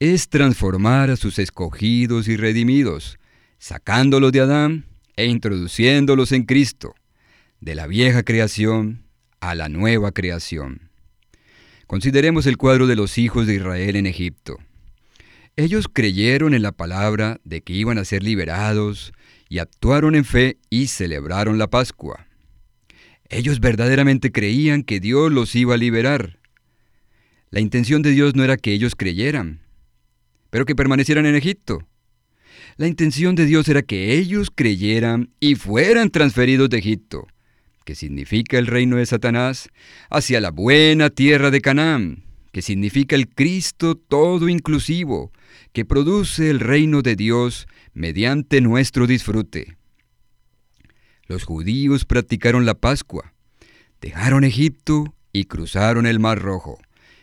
es 0.00 0.30
transformar 0.30 1.10
a 1.10 1.16
sus 1.16 1.38
escogidos 1.38 2.26
y 2.26 2.38
redimidos, 2.38 3.18
sacándolos 3.58 4.32
de 4.32 4.40
Adán 4.40 4.86
e 5.14 5.26
introduciéndolos 5.26 6.32
en 6.32 6.44
Cristo 6.44 6.94
de 7.60 7.74
la 7.74 7.86
vieja 7.86 8.22
creación 8.22 9.04
a 9.40 9.54
la 9.54 9.68
nueva 9.68 10.12
creación. 10.12 10.90
Consideremos 11.86 12.46
el 12.46 12.56
cuadro 12.56 12.86
de 12.86 12.96
los 12.96 13.18
hijos 13.18 13.46
de 13.46 13.56
Israel 13.56 13.94
en 13.96 14.06
Egipto. 14.06 14.56
Ellos 15.56 15.86
creyeron 15.92 16.54
en 16.54 16.62
la 16.62 16.72
palabra 16.72 17.38
de 17.44 17.60
que 17.60 17.74
iban 17.74 17.98
a 17.98 18.06
ser 18.06 18.22
liberados 18.22 19.12
y 19.50 19.58
actuaron 19.58 20.14
en 20.14 20.24
fe 20.24 20.56
y 20.70 20.86
celebraron 20.86 21.58
la 21.58 21.68
Pascua. 21.68 22.26
Ellos 23.28 23.60
verdaderamente 23.60 24.32
creían 24.32 24.82
que 24.82 24.98
Dios 24.98 25.30
los 25.30 25.54
iba 25.54 25.74
a 25.74 25.78
liberar. 25.78 26.38
La 27.50 27.60
intención 27.60 28.00
de 28.00 28.12
Dios 28.12 28.34
no 28.34 28.44
era 28.44 28.56
que 28.56 28.72
ellos 28.72 28.94
creyeran, 28.96 29.60
pero 30.50 30.66
que 30.66 30.76
permanecieran 30.76 31.26
en 31.26 31.34
Egipto. 31.34 31.86
La 32.76 32.86
intención 32.86 33.34
de 33.34 33.46
Dios 33.46 33.68
era 33.68 33.82
que 33.82 34.14
ellos 34.14 34.50
creyeran 34.54 35.30
y 35.40 35.54
fueran 35.54 36.10
transferidos 36.10 36.68
de 36.70 36.78
Egipto 36.78 37.26
que 37.90 37.96
significa 37.96 38.56
el 38.56 38.68
reino 38.68 38.98
de 38.98 39.06
Satanás, 39.06 39.68
hacia 40.10 40.40
la 40.40 40.52
buena 40.52 41.10
tierra 41.10 41.50
de 41.50 41.60
Canaán, 41.60 42.22
que 42.52 42.62
significa 42.62 43.16
el 43.16 43.28
Cristo 43.28 43.96
todo 43.96 44.48
inclusivo, 44.48 45.32
que 45.72 45.84
produce 45.84 46.50
el 46.50 46.60
reino 46.60 47.02
de 47.02 47.16
Dios 47.16 47.66
mediante 47.92 48.60
nuestro 48.60 49.08
disfrute. 49.08 49.76
Los 51.26 51.42
judíos 51.42 52.04
practicaron 52.04 52.64
la 52.64 52.74
Pascua, 52.74 53.34
dejaron 54.00 54.44
Egipto 54.44 55.14
y 55.32 55.46
cruzaron 55.46 56.06
el 56.06 56.20
Mar 56.20 56.40
Rojo, 56.40 56.78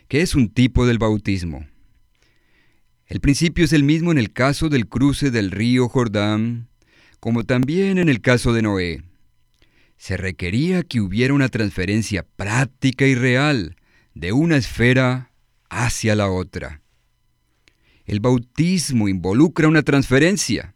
que 0.08 0.20
es 0.20 0.34
un 0.34 0.50
tipo 0.50 0.86
del 0.86 0.98
bautismo. 0.98 1.66
El 3.08 3.20
principio 3.20 3.64
es 3.64 3.72
el 3.72 3.82
mismo 3.82 4.12
en 4.12 4.18
el 4.18 4.32
caso 4.32 4.68
del 4.68 4.86
cruce 4.86 5.30
del 5.30 5.50
río 5.50 5.88
Jordán, 5.88 6.68
como 7.20 7.44
también 7.44 7.98
en 7.98 8.08
el 8.08 8.20
caso 8.20 8.52
de 8.52 8.62
Noé 8.62 9.02
se 9.98 10.16
requería 10.16 10.84
que 10.84 11.00
hubiera 11.00 11.34
una 11.34 11.48
transferencia 11.48 12.24
práctica 12.36 13.04
y 13.06 13.14
real 13.14 13.76
de 14.14 14.32
una 14.32 14.56
esfera 14.56 15.32
hacia 15.68 16.14
la 16.14 16.30
otra. 16.30 16.80
El 18.06 18.20
bautismo 18.20 19.08
involucra 19.08 19.68
una 19.68 19.82
transferencia. 19.82 20.74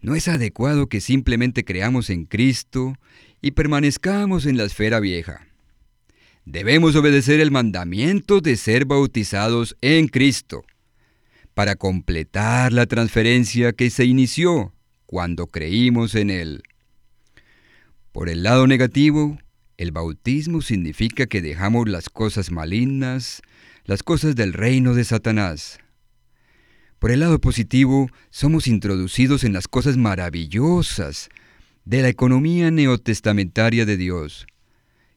No 0.00 0.14
es 0.14 0.28
adecuado 0.28 0.88
que 0.88 1.00
simplemente 1.00 1.64
creamos 1.64 2.10
en 2.10 2.26
Cristo 2.26 2.94
y 3.42 3.52
permanezcamos 3.52 4.46
en 4.46 4.56
la 4.56 4.64
esfera 4.64 5.00
vieja. 5.00 5.46
Debemos 6.44 6.94
obedecer 6.96 7.40
el 7.40 7.50
mandamiento 7.50 8.40
de 8.40 8.56
ser 8.56 8.84
bautizados 8.84 9.76
en 9.80 10.08
Cristo 10.08 10.64
para 11.60 11.76
completar 11.76 12.72
la 12.72 12.86
transferencia 12.86 13.74
que 13.74 13.90
se 13.90 14.06
inició 14.06 14.72
cuando 15.04 15.46
creímos 15.46 16.14
en 16.14 16.30
Él. 16.30 16.62
Por 18.12 18.30
el 18.30 18.44
lado 18.44 18.66
negativo, 18.66 19.36
el 19.76 19.92
bautismo 19.92 20.62
significa 20.62 21.26
que 21.26 21.42
dejamos 21.42 21.86
las 21.86 22.08
cosas 22.08 22.50
malignas, 22.50 23.42
las 23.84 24.02
cosas 24.02 24.36
del 24.36 24.54
reino 24.54 24.94
de 24.94 25.04
Satanás. 25.04 25.80
Por 26.98 27.10
el 27.10 27.20
lado 27.20 27.38
positivo, 27.42 28.08
somos 28.30 28.66
introducidos 28.66 29.44
en 29.44 29.52
las 29.52 29.68
cosas 29.68 29.98
maravillosas 29.98 31.28
de 31.84 32.00
la 32.00 32.08
economía 32.08 32.70
neotestamentaria 32.70 33.84
de 33.84 33.98
Dios, 33.98 34.46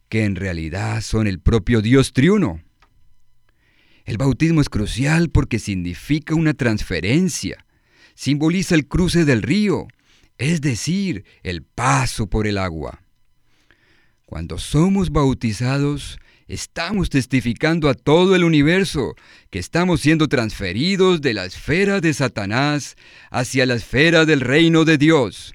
que 0.09 0.25
en 0.25 0.35
realidad 0.35 0.99
son 1.03 1.25
el 1.25 1.39
propio 1.39 1.81
Dios 1.81 2.11
triuno. 2.11 2.61
El 4.05 4.17
bautismo 4.17 4.61
es 4.61 4.69
crucial 4.69 5.29
porque 5.29 5.59
significa 5.59 6.35
una 6.35 6.53
transferencia, 6.53 7.65
simboliza 8.15 8.75
el 8.75 8.87
cruce 8.87 9.25
del 9.25 9.41
río, 9.41 9.87
es 10.37 10.61
decir, 10.61 11.23
el 11.43 11.63
paso 11.63 12.27
por 12.27 12.47
el 12.47 12.57
agua. 12.57 13.01
Cuando 14.25 14.57
somos 14.57 15.11
bautizados, 15.11 16.17
estamos 16.47 17.09
testificando 17.09 17.87
a 17.87 17.93
todo 17.93 18.35
el 18.35 18.43
universo 18.43 19.15
que 19.49 19.59
estamos 19.59 20.01
siendo 20.01 20.27
transferidos 20.27 21.21
de 21.21 21.33
la 21.33 21.45
esfera 21.45 22.01
de 22.01 22.13
Satanás 22.13 22.95
hacia 23.31 23.65
la 23.65 23.75
esfera 23.75 24.25
del 24.25 24.41
reino 24.41 24.85
de 24.85 24.97
Dios. 24.97 25.53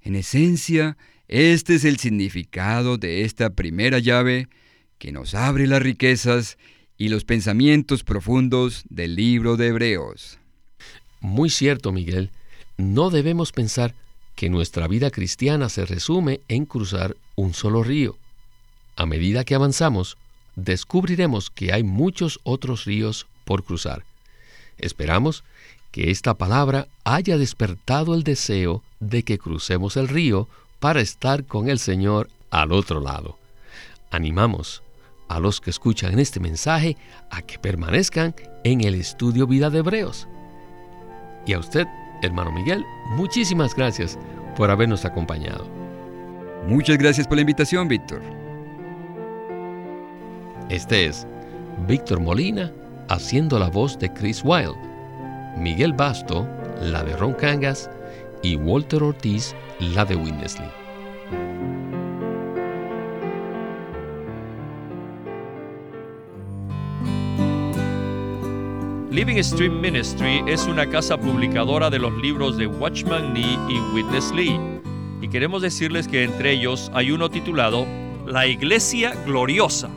En 0.00 0.16
esencia, 0.16 0.96
este 1.28 1.76
es 1.76 1.84
el 1.84 1.98
significado 1.98 2.98
de 2.98 3.22
esta 3.22 3.50
primera 3.50 3.98
llave 3.98 4.48
que 4.98 5.12
nos 5.12 5.34
abre 5.34 5.66
las 5.66 5.82
riquezas 5.82 6.58
y 6.98 7.08
los 7.08 7.24
pensamientos 7.24 8.04
profundos 8.04 8.84
del 8.88 9.16
libro 9.16 9.56
de 9.56 9.68
Hebreos. 9.68 10.38
Muy 11.20 11.50
cierto, 11.50 11.92
Miguel 11.92 12.30
no 12.76 13.10
debemos 13.10 13.52
pensar 13.52 13.94
que 14.34 14.50
nuestra 14.50 14.88
vida 14.88 15.10
cristiana 15.10 15.68
se 15.68 15.86
resume 15.86 16.40
en 16.48 16.64
cruzar 16.66 17.16
un 17.36 17.54
solo 17.54 17.82
río. 17.82 18.16
A 18.96 19.06
medida 19.06 19.44
que 19.44 19.54
avanzamos, 19.54 20.16
descubriremos 20.56 21.50
que 21.50 21.72
hay 21.72 21.82
muchos 21.82 22.40
otros 22.42 22.84
ríos 22.84 23.26
por 23.44 23.64
cruzar. 23.64 24.04
Esperamos 24.78 25.44
que 25.90 26.10
esta 26.10 26.34
palabra 26.34 26.88
haya 27.04 27.38
despertado 27.38 28.14
el 28.14 28.24
deseo 28.24 28.82
de 28.98 29.22
que 29.22 29.38
crucemos 29.38 29.96
el 29.96 30.08
río 30.08 30.48
para 30.80 31.00
estar 31.00 31.44
con 31.44 31.68
el 31.68 31.78
Señor 31.78 32.30
al 32.50 32.72
otro 32.72 33.00
lado. 33.00 33.38
Animamos 34.10 34.81
a 35.32 35.40
los 35.40 35.62
que 35.62 35.70
escuchan 35.70 36.18
este 36.18 36.40
mensaje 36.40 36.98
a 37.30 37.40
que 37.40 37.58
permanezcan 37.58 38.34
en 38.64 38.82
el 38.82 38.94
estudio 38.94 39.46
Vida 39.46 39.70
de 39.70 39.78
Hebreos. 39.78 40.28
Y 41.46 41.54
a 41.54 41.58
usted, 41.58 41.86
hermano 42.22 42.52
Miguel, 42.52 42.84
muchísimas 43.16 43.74
gracias 43.74 44.18
por 44.56 44.70
habernos 44.70 45.06
acompañado. 45.06 45.66
Muchas 46.68 46.98
gracias 46.98 47.26
por 47.26 47.36
la 47.36 47.40
invitación, 47.40 47.88
Víctor. 47.88 48.20
Este 50.68 51.06
es 51.06 51.26
Víctor 51.88 52.20
Molina 52.20 52.70
haciendo 53.08 53.58
la 53.58 53.70
voz 53.70 53.98
de 53.98 54.12
Chris 54.12 54.42
Wilde, 54.44 54.78
Miguel 55.56 55.94
Basto, 55.94 56.46
la 56.82 57.02
de 57.02 57.16
Ron 57.16 57.32
Cangas, 57.32 57.90
y 58.42 58.56
Walter 58.56 59.02
Ortiz, 59.02 59.54
la 59.80 60.04
de 60.04 60.14
Winnesley. 60.14 60.81
Living 69.12 69.42
Stream 69.42 69.78
Ministry 69.78 70.42
es 70.46 70.66
una 70.66 70.88
casa 70.88 71.18
publicadora 71.18 71.90
de 71.90 71.98
los 71.98 72.14
libros 72.22 72.56
de 72.56 72.66
Watchman 72.66 73.34
Nee 73.34 73.58
y 73.68 73.78
Witness 73.94 74.32
Lee. 74.32 74.58
Y 75.20 75.28
queremos 75.28 75.60
decirles 75.60 76.08
que 76.08 76.24
entre 76.24 76.52
ellos 76.52 76.90
hay 76.94 77.10
uno 77.10 77.28
titulado 77.28 77.86
La 78.24 78.46
Iglesia 78.46 79.12
Gloriosa 79.26 79.90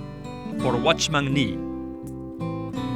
por 0.62 0.76
Watchman 0.76 1.34
Nee. 1.34 1.58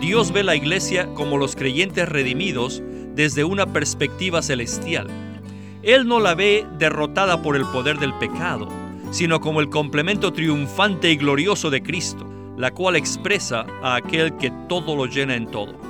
Dios 0.01 0.33
ve 0.33 0.43
la 0.43 0.57
iglesia 0.57 1.07
como 1.13 1.37
los 1.37 1.55
creyentes 1.55 2.09
redimidos 2.09 2.83
desde 3.15 3.45
una 3.45 3.71
perspectiva 3.71 4.41
celestial. 4.41 5.07
Él 5.83 6.05
no 6.05 6.19
la 6.19 6.35
ve 6.35 6.65
derrotada 6.77 7.41
por 7.41 7.55
el 7.55 7.63
poder 7.67 7.97
del 7.97 8.13
pecado, 8.15 8.67
sino 9.11 9.39
como 9.39 9.61
el 9.61 9.69
complemento 9.69 10.33
triunfante 10.33 11.11
y 11.11 11.15
glorioso 11.15 11.69
de 11.69 11.81
Cristo, 11.81 12.29
la 12.57 12.71
cual 12.71 12.97
expresa 12.97 13.65
a 13.81 13.95
aquel 13.95 14.35
que 14.35 14.51
todo 14.67 14.97
lo 14.97 15.05
llena 15.05 15.37
en 15.37 15.49
todo. 15.49 15.88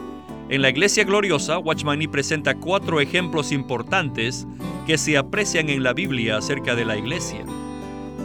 En 0.50 0.64
la 0.64 0.70
Iglesia 0.70 1.04
Gloriosa, 1.04 1.60
Watchman 1.60 2.00
Nee 2.00 2.08
presenta 2.08 2.56
cuatro 2.56 3.00
ejemplos 3.00 3.52
importantes 3.52 4.48
que 4.88 4.98
se 4.98 5.16
aprecian 5.16 5.70
en 5.70 5.84
la 5.84 5.94
Biblia 5.94 6.38
acerca 6.38 6.74
de 6.74 6.86
la 6.86 6.98
Iglesia. 6.98 7.46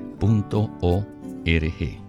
Punto 0.21 0.69
O 0.81 1.03
R 1.43 1.71
G 1.71 2.00